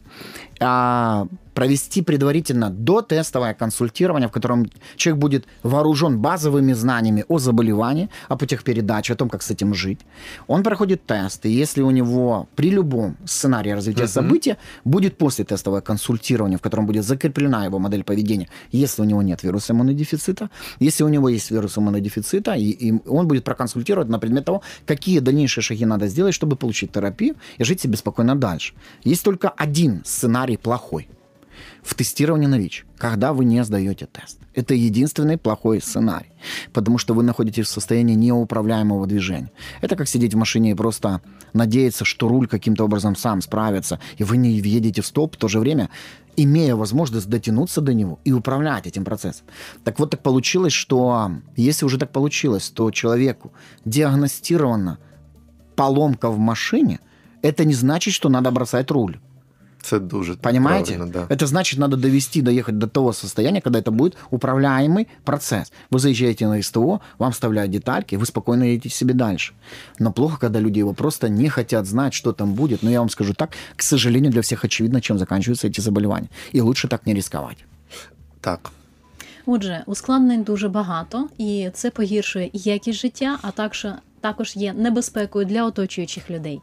А, 0.61 1.27
провести 1.55 2.03
предварительно 2.03 2.71
дотестовое 2.71 3.55
консультирование, 3.55 4.29
в 4.29 4.33
котором 4.33 4.67
человек 4.97 5.21
будет 5.21 5.45
вооружен 5.63 6.19
базовыми 6.19 6.73
знаниями 6.73 7.25
о 7.29 7.39
заболевании, 7.39 8.09
о 8.29 8.37
путях 8.37 8.63
передачи, 8.63 9.13
о 9.13 9.17
том, 9.17 9.29
как 9.29 9.43
с 9.43 9.51
этим 9.51 9.75
жить. 9.75 10.01
Он 10.47 10.63
проходит 10.63 11.07
тест, 11.07 11.47
и 11.47 11.51
если 11.51 11.83
у 11.83 11.91
него 11.91 12.49
при 12.57 12.71
любом 12.71 13.17
сценарии 13.25 13.71
развития 13.71 14.05
uh-huh. 14.05 14.23
события 14.23 14.57
будет 14.85 15.19
после 15.19 15.45
тестовое 15.45 15.81
консультирование, 15.81 16.59
в 16.59 16.63
котором 16.63 16.87
будет 16.87 17.05
закреплена 17.05 17.65
его 17.65 17.79
модель 17.79 18.05
поведения, 18.05 18.49
если 18.73 19.03
у 19.03 19.05
него 19.05 19.23
нет 19.23 19.43
вируса 19.43 19.73
иммунодефицита, 19.73 20.51
если 20.81 21.05
у 21.05 21.09
него 21.09 21.29
есть 21.29 21.51
вирус 21.51 21.79
иммунодефицита, 21.79 22.55
и, 22.55 22.71
и 22.71 23.09
он 23.09 23.29
будет 23.29 23.45
проконсультировать 23.45 24.09
на 24.09 24.19
предмет 24.19 24.45
того, 24.45 24.63
какие 24.87 25.21
дальнейшие 25.21 25.63
шаги 25.63 25.87
надо 25.87 26.09
сделать, 26.09 26.35
чтобы 26.35 26.57
получить 26.57 26.93
терапию 26.93 27.35
и 27.59 27.65
жить 27.65 27.81
себе 27.81 27.97
спокойно 27.97 28.37
дальше. 28.37 28.75
Есть 29.05 29.25
только 29.25 29.49
один 29.49 30.03
сценарий 30.05 30.57
плохой– 30.57 31.09
в 31.83 31.95
тестировании 31.95 32.47
на 32.47 32.59
ВИЧ, 32.59 32.87
когда 32.99 33.33
вы 33.33 33.45
не 33.45 33.63
сдаете 33.65 34.07
тест. 34.07 34.39
Это 34.55 34.75
единственный 34.75 35.39
плохой 35.39 35.81
сценарий, 35.81 36.33
потому 36.73 36.99
что 36.99 37.15
вы 37.15 37.23
находитесь 37.23 37.67
в 37.67 37.71
состоянии 37.71 38.15
неуправляемого 38.15 39.07
движения. 39.07 39.51
Это 39.81 39.97
как 39.97 40.09
сидеть 40.09 40.35
в 40.35 40.37
машине 40.37 40.73
и 40.73 40.75
просто 40.75 41.21
надеяться, 41.53 42.05
что 42.05 42.29
руль 42.29 42.47
каким-то 42.47 42.85
образом 42.85 43.17
сам 43.17 43.41
справится, 43.41 43.99
и 44.19 44.25
вы 44.25 44.37
не 44.37 44.61
въедете 44.61 45.03
в 45.03 45.07
столб 45.07 45.37
в 45.37 45.39
то 45.39 45.49
же 45.49 45.59
время, 45.59 45.89
имея 46.37 46.77
возможность 46.77 47.29
дотянуться 47.29 47.81
до 47.81 47.95
него 47.95 48.19
и 48.25 48.33
управлять 48.33 48.87
этим 48.87 49.05
процессом. 49.05 49.47
Так 49.85 49.99
вот 49.99 50.11
так 50.11 50.23
получилось, 50.23 50.73
что 50.73 51.33
если 51.57 51.85
уже 51.85 51.99
так 51.99 52.11
получилось, 52.11 52.71
то 52.71 52.91
человеку 52.91 53.53
диагностирована 53.85 54.99
поломка 55.77 56.31
в 56.31 56.39
машине, 56.39 57.01
это 57.43 57.65
не 57.65 57.75
значит, 57.75 58.15
что 58.15 58.29
надо 58.29 58.51
бросать 58.51 58.91
руль. 58.91 59.19
Це 59.82 60.00
дуже 60.00 60.36
Понимаете? 60.36 60.96
правильно, 60.96 61.12
да. 61.30 61.36
Это 61.36 61.48
значит, 61.48 61.80
надо 61.80 61.98
довести, 61.98 62.42
доехать 62.42 62.78
до 62.78 62.88
того 62.88 63.14
состояния, 63.14 63.62
когда 63.62 63.80
это 63.80 63.92
будет 63.92 64.18
управляемый 64.32 65.08
процесс. 65.24 65.72
Вы 65.92 66.00
заезжаете 66.00 66.48
на 66.48 66.62
СТО, 66.62 67.00
вам 67.20 67.32
вставляют 67.32 67.72
детальки, 67.72 68.18
вы 68.18 68.26
спокойно 68.26 68.64
едете 68.64 68.90
себе 68.90 69.14
дальше. 69.14 69.54
Но 70.00 70.12
плохо, 70.12 70.38
когда 70.40 70.60
люди 70.60 70.80
его 70.80 70.94
просто 70.94 71.30
не 71.30 71.50
хотят 71.50 71.86
знать, 71.86 72.14
что 72.14 72.34
там 72.34 72.54
будет. 72.54 72.84
Но 72.84 72.90
я 72.90 73.00
вам 73.00 73.10
скажу 73.10 73.34
так, 73.34 73.50
к 73.76 73.84
сожалению, 73.84 74.32
для 74.32 74.42
всех 74.42 74.66
очевидно, 74.66 75.00
чем 75.02 75.18
заканчиваются 75.18 75.68
эти 75.68 75.82
заболевания. 75.82 76.30
И 76.54 76.62
лучше 76.62 76.88
так 76.88 77.06
не 77.06 77.14
рисковать. 77.14 77.66
Так. 78.42 78.72
Отже, 79.46 79.84
ускладнень 79.86 80.44
дуже 80.44 80.70
багато, 80.70 81.30
і 81.38 81.70
це 81.74 81.90
погіршує 81.92 82.50
і 82.54 82.60
якість 82.60 83.00
життя, 83.00 83.40
а 83.42 83.52
також, 83.52 83.88
також 84.22 84.56
є 84.56 84.74
небезпекою 84.74 85.46
для 85.46 85.66
оточуючих 85.66 86.30
людей. 86.30 86.62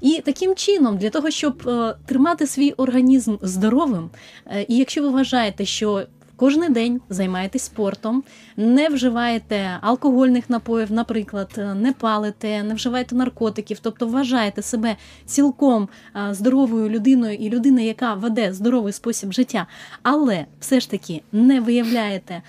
І 0.00 0.22
таким 0.24 0.54
чином, 0.54 0.98
для 0.98 1.10
того, 1.10 1.30
щоб 1.30 1.68
е, 1.68 1.94
тримати 2.06 2.46
свій 2.46 2.72
організм 2.72 3.36
здоровим, 3.42 4.10
е, 4.46 4.66
і 4.68 4.76
якщо 4.76 5.02
ви 5.02 5.08
вважаєте, 5.08 5.64
що 5.64 6.02
кожен 6.36 6.72
день 6.72 7.00
займаєтесь 7.08 7.62
спортом, 7.62 8.22
не 8.56 8.88
вживаєте 8.88 9.78
алкогольних 9.80 10.50
напоїв, 10.50 10.92
наприклад, 10.92 11.54
е, 11.58 11.74
не 11.74 11.92
палите, 11.92 12.62
не 12.62 12.74
вживаєте 12.74 13.14
наркотиків, 13.14 13.78
тобто 13.82 14.06
вважаєте 14.06 14.62
себе 14.62 14.96
цілком 15.26 15.88
здоровою 16.30 16.88
людиною 16.88 17.34
і 17.34 17.50
людиною, 17.50 17.86
яка 17.86 18.14
веде 18.14 18.52
здоровий 18.52 18.92
спосіб 18.92 19.32
життя, 19.32 19.66
але 20.02 20.46
все 20.60 20.80
ж 20.80 20.90
таки 20.90 21.22
не 21.32 21.60
виявляєте 21.60 22.42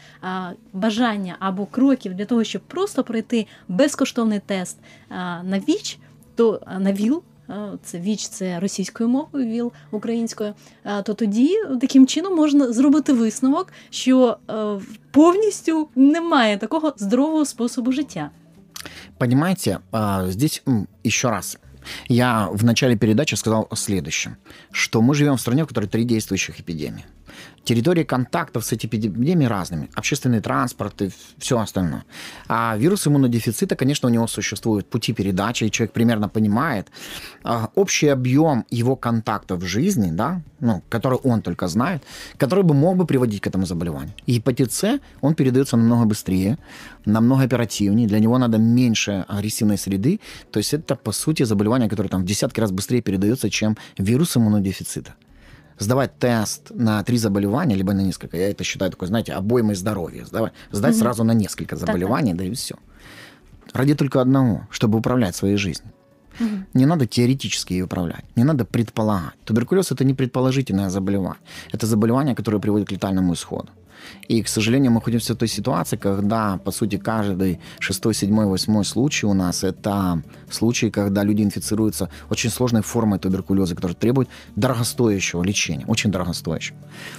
бажання 0.74 1.36
або 1.40 1.66
кроків 1.66 2.14
для 2.14 2.26
того, 2.26 2.44
щоб 2.44 2.62
просто 2.62 3.04
пройти 3.04 3.48
безкоштовний 3.68 4.42
тест 4.46 4.78
на 5.44 5.62
ВІЧ, 5.68 6.00
то 6.36 6.62
на 6.80 6.94
ВІЛ. 6.94 7.24
Це 7.84 8.00
ВІЧ, 8.00 8.28
це 8.28 8.60
російською 8.60 9.10
мовою, 9.10 9.48
ВІЛ 9.48 9.72
українською. 9.92 10.54
То 11.04 11.14
тоді 11.14 11.58
таким 11.82 12.08
чином 12.08 12.36
можна 12.36 12.74
зробити 12.74 13.14
висновок, 13.14 13.74
що 13.90 14.38
е, 14.50 14.80
повністю 15.12 15.90
немає 15.96 16.58
такого 16.58 16.94
здорового 16.98 17.46
способу 17.46 17.92
життя. 17.92 18.30
Понимаете, 19.18 19.80
здесь 20.28 20.64
еще 21.06 21.30
раз. 21.30 21.58
Я 22.10 22.50
в 22.52 22.64
начале 22.64 22.96
передачи 22.96 23.36
сказал 23.36 23.68
следующее, 23.74 24.38
что 24.72 25.02
мы 25.02 25.16
живем 25.16 25.36
в 25.36 25.42
стране, 25.42 25.64
в 25.64 25.68
которой 25.68 25.88
три 25.88 26.04
действующих 26.04 26.60
эпидемии. 26.60 27.04
Территории 27.68 28.04
контактов 28.04 28.64
с 28.64 28.72
эпидемиями 28.72 29.44
разными. 29.44 29.90
Общественный 29.94 30.40
транспорт 30.40 31.02
и 31.02 31.10
все 31.38 31.60
остальное. 31.60 32.06
А 32.48 32.78
вирус 32.78 33.08
иммунодефицита, 33.08 33.76
конечно, 33.76 34.08
у 34.08 34.12
него 34.12 34.28
существуют 34.28 34.90
пути 34.90 35.12
передачи, 35.14 35.66
и 35.66 35.72
человек 35.72 35.92
примерно 35.92 36.30
понимает. 36.30 36.88
а, 37.44 37.70
Общий 37.76 38.08
объем 38.08 38.66
его 38.70 38.96
контактов 38.96 39.60
в 39.60 39.66
жизни, 39.66 40.12
да, 40.12 40.42
ну, 40.62 40.82
который 40.90 41.20
он 41.24 41.42
только 41.42 41.68
знает, 41.68 42.04
который 42.38 42.64
бы 42.64 42.74
мог 42.74 42.96
бы 42.96 43.06
приводить 43.06 43.42
к 43.42 43.48
этому 43.48 43.66
заболеванию. 43.66 44.14
И 44.28 44.36
гепатит 44.36 44.72
С, 44.72 45.00
он 45.20 45.36
передается 45.36 45.78
намного 45.78 46.06
быстрее, 46.06 46.58
намного 47.06 47.44
оперативнее, 47.44 48.08
для 48.08 48.20
него 48.20 48.38
надо 48.38 48.58
меньше 48.58 49.26
агрессивной 49.28 49.78
среды. 49.78 50.20
То 50.52 50.60
есть 50.60 50.74
это, 50.74 50.96
по 50.96 51.12
сути, 51.12 51.44
заболевание, 51.44 51.90
которое 51.90 52.10
там 52.10 52.22
в 52.22 52.26
десятки 52.26 52.62
раз 52.62 52.72
быстрее 52.72 53.02
передается, 53.02 53.50
чем 53.50 53.76
вирус 53.98 54.38
иммунодефицита 54.38 55.16
сдавать 55.78 56.18
тест 56.20 56.72
на 56.72 57.04
три 57.04 57.18
заболевания, 57.18 57.76
либо 57.76 57.94
на 57.94 58.02
несколько, 58.02 58.38
я 58.38 58.50
это 58.50 58.64
считаю 58.64 58.92
такой, 58.92 59.08
знаете, 59.08 59.34
обоймой 59.34 59.76
здоровья. 59.76 60.26
Сдавать, 60.26 60.54
сдать 60.72 60.94
Мгм. 60.96 61.00
сразу 61.02 61.24
на 61.24 61.34
несколько 61.34 61.76
заболеваний, 61.76 62.34
да 62.34 62.44
и 62.44 62.54
все. 62.54 62.76
Ради 63.74 63.96
только 63.96 64.22
одного, 64.22 64.68
чтобы 64.72 64.98
управлять 65.00 65.36
своей 65.36 65.58
жизнью. 65.58 65.92
Не 66.74 66.86
надо 66.86 67.06
теоретически 67.06 67.74
ее 67.74 67.86
управлять, 67.86 68.26
не 68.36 68.44
надо 68.44 68.66
предполагать. 68.66 69.34
Туберкулез 69.46 69.92
это 69.92 70.04
не 70.04 70.14
предположительное 70.14 70.90
заболевание, 70.90 71.42
это 71.72 71.86
заболевание, 71.86 72.36
которое 72.36 72.60
приводит 72.60 72.88
к 72.88 72.92
летальному 72.92 73.34
исходу. 73.34 73.70
И, 74.28 74.42
к 74.44 74.48
сожалению, 74.48 74.92
мы 74.92 74.96
находимся 74.96 75.34
в 75.34 75.38
той 75.38 75.48
ситуации, 75.48 75.98
когда, 75.98 76.58
по 76.58 76.72
сути, 76.72 76.98
каждый 76.98 77.60
шестой, 77.80 78.14
седьмой, 78.14 78.46
восьмой 78.46 78.86
случай 78.86 79.26
у 79.26 79.34
нас 79.34 79.64
это 79.64 80.22
случаи, 80.50 80.90
когда 80.90 81.24
люди 81.24 81.44
инфицируются 81.44 82.10
очень 82.30 82.50
сложной 82.50 82.82
формой 82.82 83.20
туберкулеза, 83.20 83.76
которая 83.76 83.96
требует 83.96 84.30
дорогостоящего 84.56 85.44
лечения, 85.44 85.86
очень 85.88 86.12
дорогостоящего. 86.12 86.78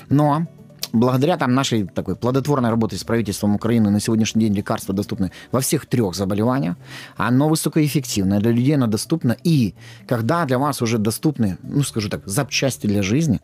Но 0.08 0.46
благодаря 0.92 1.36
там 1.36 1.54
нашей 1.54 1.86
такой 1.86 2.16
плодотворной 2.16 2.70
работе 2.70 2.96
с 2.96 3.04
правительством 3.04 3.54
Украины 3.54 3.90
на 3.90 4.00
сегодняшний 4.00 4.44
день 4.44 4.54
лекарства 4.54 4.94
доступны 4.94 5.32
во 5.52 5.60
всех 5.60 5.86
трех 5.86 6.14
заболеваниях. 6.14 6.76
Оно 7.16 7.48
высокоэффективное, 7.48 8.40
для 8.40 8.52
людей 8.52 8.74
оно 8.74 8.86
доступно. 8.86 9.36
И 9.44 9.74
когда 10.06 10.44
для 10.44 10.58
вас 10.58 10.82
уже 10.82 10.98
доступны, 10.98 11.58
ну, 11.62 11.82
скажу 11.82 12.08
так, 12.08 12.22
запчасти 12.26 12.86
для 12.86 13.02
жизни, 13.02 13.40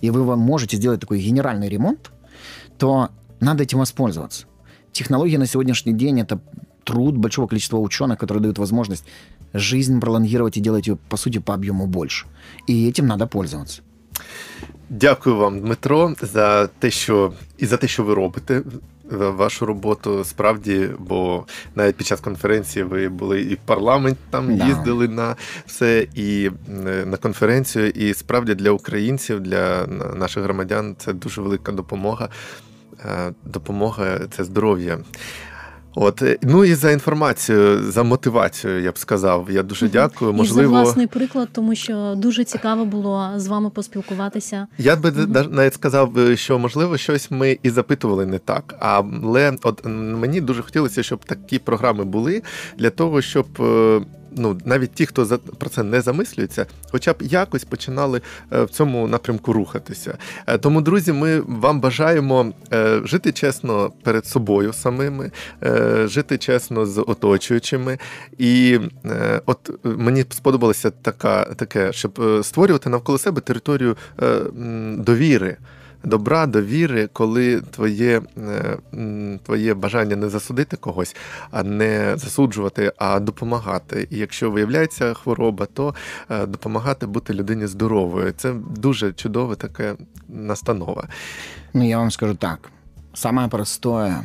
и 0.00 0.10
вы 0.10 0.36
можете 0.36 0.76
сделать 0.76 1.00
такой 1.00 1.20
генеральный 1.20 1.68
ремонт, 1.68 2.10
то 2.78 3.10
надо 3.40 3.64
этим 3.64 3.78
воспользоваться. 3.78 4.46
Технологии 4.92 5.36
на 5.36 5.46
сегодняшний 5.46 5.92
день 5.92 6.20
это 6.20 6.40
труд 6.84 7.16
большого 7.16 7.46
количества 7.46 7.76
ученых, 7.78 8.18
которые 8.18 8.42
дают 8.42 8.58
возможность 8.58 9.04
жизнь 9.52 10.00
пролонгировать 10.00 10.56
и 10.56 10.60
делать 10.60 10.86
ее, 10.86 10.96
по 10.96 11.16
сути, 11.16 11.38
по 11.38 11.54
объему 11.54 11.86
больше. 11.86 12.26
И 12.66 12.88
этим 12.88 13.06
надо 13.06 13.26
пользоваться. 13.26 13.82
Дякую 14.90 15.36
вам, 15.36 15.60
Дмитро, 15.60 16.14
за 16.20 16.66
те, 16.66 16.90
що 16.90 17.32
і 17.58 17.66
за 17.66 17.76
те, 17.76 17.88
що 17.88 18.04
ви 18.04 18.14
робите. 18.14 18.62
Вашу 19.10 19.66
роботу 19.66 20.24
справді, 20.24 20.88
бо 20.98 21.44
навіть 21.74 21.96
під 21.96 22.06
час 22.06 22.20
конференції 22.20 22.82
ви 22.82 23.08
були 23.08 23.40
і 23.42 23.54
в 23.54 23.58
парламент 23.64 24.18
там 24.30 24.56
Да. 24.56 24.66
їздили 24.66 25.08
на 25.08 25.36
все, 25.66 26.06
і 26.14 26.50
на 27.06 27.16
конференцію. 27.16 27.88
І 27.90 28.14
справді 28.14 28.54
для 28.54 28.70
українців, 28.70 29.40
для 29.40 29.86
наших 30.16 30.42
громадян 30.44 30.96
це 30.98 31.12
дуже 31.12 31.40
велика 31.40 31.72
допомога. 31.72 32.28
Е, 33.04 33.32
Допомога 33.44 34.18
це 34.30 34.44
здоров'я. 34.44 34.98
От 35.94 36.22
е, 36.22 36.38
ну 36.42 36.64
і 36.64 36.74
за 36.74 36.90
інформацію, 36.90 37.82
за 37.92 38.02
мотивацію, 38.02 38.82
я 38.82 38.92
б 38.92 38.98
сказав. 38.98 39.48
Я 39.50 39.62
дуже 39.62 39.88
дякую. 39.88 40.08
дякую. 40.08 40.30
І 40.30 40.34
за 40.34 40.38
Можливо, 40.38 40.70
власний 40.70 41.06
приклад, 41.06 41.48
тому 41.52 41.74
що 41.74 42.14
дуже 42.16 42.44
цікаво 42.44 42.84
було 42.84 43.30
з 43.36 43.46
вами 43.46 43.70
поспілкуватися. 43.70 44.66
Я 44.78 44.96
би 44.96 45.10
да- 45.10 45.42
навіть 45.42 45.74
сказав, 45.74 46.12
що 46.34 46.58
можливо 46.58 46.96
щось 46.96 47.30
ми 47.30 47.58
і 47.62 47.70
запитували 47.70 48.26
не 48.26 48.38
так. 48.38 48.74
Але 48.80 49.56
от 49.62 49.86
мені 49.86 50.40
дуже 50.40 50.62
хотілося, 50.62 51.02
щоб 51.02 51.24
такі 51.24 51.58
програми 51.58 52.04
були 52.04 52.42
для 52.78 52.90
того, 52.90 53.22
щоб. 53.22 53.46
Ну, 54.38 54.58
навіть 54.64 54.92
ті, 54.92 55.06
хто 55.06 55.24
за 55.24 55.38
про 55.38 55.70
це 55.70 55.82
не 55.82 56.00
замислюється, 56.00 56.66
хоча 56.92 57.12
б 57.12 57.16
якось 57.20 57.64
починали 57.64 58.20
е, 58.52 58.62
в 58.62 58.70
цьому 58.70 59.08
напрямку 59.08 59.52
рухатися. 59.52 60.18
Е, 60.46 60.58
Тому, 60.58 60.80
друзі, 60.80 61.12
ми 61.12 61.40
вам 61.40 61.80
бажаємо 61.80 62.52
е, 62.72 63.00
жити 63.04 63.32
чесно 63.32 63.92
перед 64.02 64.26
собою 64.26 64.72
самими, 64.72 65.30
жити 66.04 66.38
чесно 66.38 66.86
з 66.86 67.00
оточуючими. 67.00 67.98
І 68.38 68.78
от 69.46 69.70
мені 69.84 70.24
сподобалося 70.30 70.90
така, 70.90 71.44
таке, 71.44 71.92
щоб 71.92 72.20
створювати 72.42 72.90
навколо 72.90 73.18
себе 73.18 73.40
територію 73.40 73.96
довіри 74.98 75.56
Добра, 76.05 76.45
довіри, 76.45 77.09
коли 77.13 77.61
твоє, 77.61 78.21
е, 78.37 78.77
м, 78.93 79.39
твоє 79.45 79.73
бажання 79.73 80.15
не 80.15 80.29
засудити 80.29 80.77
когось, 80.77 81.15
а 81.51 81.63
не 81.63 82.17
засуджувати, 82.17 82.93
а 82.97 83.19
допомагати. 83.19 84.07
І 84.11 84.17
якщо 84.17 84.51
виявляється 84.51 85.13
хвороба, 85.13 85.65
то 85.73 85.95
е, 86.29 86.45
допомагати 86.45 87.05
бути 87.05 87.33
людині 87.33 87.67
здоровою. 87.67 88.33
Це 88.37 88.53
дуже 88.77 89.13
чудова 89.13 89.55
така 89.55 89.95
настанова. 90.27 91.07
Ну, 91.73 91.87
я 91.87 91.97
вам 91.97 92.11
скажу 92.11 92.35
так. 92.35 92.69
Самое 93.13 93.47
простое, 93.47 94.23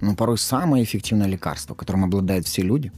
ну, 0.00 0.14
порой 0.14 0.38
самое 0.38 0.84
эффективное 0.84 1.28
лекарство, 1.28 1.74
которым 1.74 2.04
обладают 2.04 2.46
все 2.46 2.62
люди, 2.62 2.92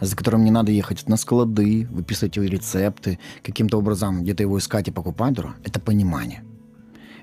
за 0.00 0.16
которым 0.16 0.44
не 0.44 0.50
надо 0.50 0.72
ехать 0.72 1.08
на 1.08 1.16
склады, 1.16 1.86
выписывать 1.92 2.38
его 2.38 2.46
рецепты, 2.46 3.18
каким-то 3.42 3.78
образом 3.78 4.22
где-то 4.22 4.42
его 4.42 4.56
искать 4.56 4.88
и 4.88 4.92
покупать 4.92 5.34
дорого, 5.34 5.54
это 5.64 5.80
понимание. 5.80 6.42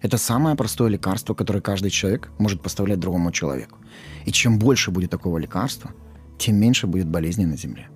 Это 0.03 0.19
самое 0.19 0.57
простое 0.57 0.91
лекарство, 0.91 1.35
которое 1.35 1.61
каждый 1.61 1.91
человек 1.91 2.31
может 2.39 2.61
поставлять 2.61 2.99
другому 2.99 3.33
человеку. 3.33 3.79
И 4.27 4.33
чем 4.33 4.59
больше 4.59 4.91
будет 4.91 5.11
такого 5.11 5.39
лекарства, 5.39 5.91
тем 6.39 6.57
меньше 6.57 6.87
будет 6.87 7.09
болезней 7.09 7.47
на 7.47 7.57
земле. 7.57 7.89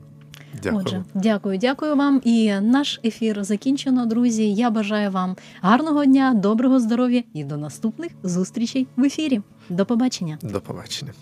Дякую. 0.63 0.85
Отже, 0.85 1.05
дякую, 1.15 1.59
дякую 1.59 1.97
вам. 1.97 2.21
І 2.25 2.55
наш 2.61 3.01
ефір 3.05 3.45
закінчено, 3.45 4.07
друзі. 4.07 4.53
Я 4.53 4.71
бажаю 4.71 5.11
вам 5.11 5.37
гарного 5.61 6.05
дня, 6.05 6.35
доброго 6.35 6.81
здоров'я 6.81 7.23
і 7.35 7.45
до 7.45 7.57
наступних 7.57 8.13
зустрічей 8.23 8.87
в 8.97 9.05
ефірі. 9.05 9.41
До 9.69 9.87
побачення. 9.87 10.39
До 10.43 10.61
побачення. 10.61 11.13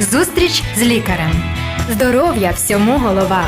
Зустріч 0.00 0.62
з 0.76 0.82
лікарем. 0.82 1.32
Здоров'я 1.90 2.50
всьому 2.50 2.98
голова. 2.98 3.44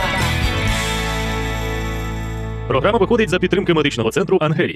Програма 2.68 2.98
виходить 2.98 3.30
за 3.30 3.38
підтримки 3.38 3.74
медичного 3.74 4.10
центру 4.10 4.38
Ангелія. 4.40 4.72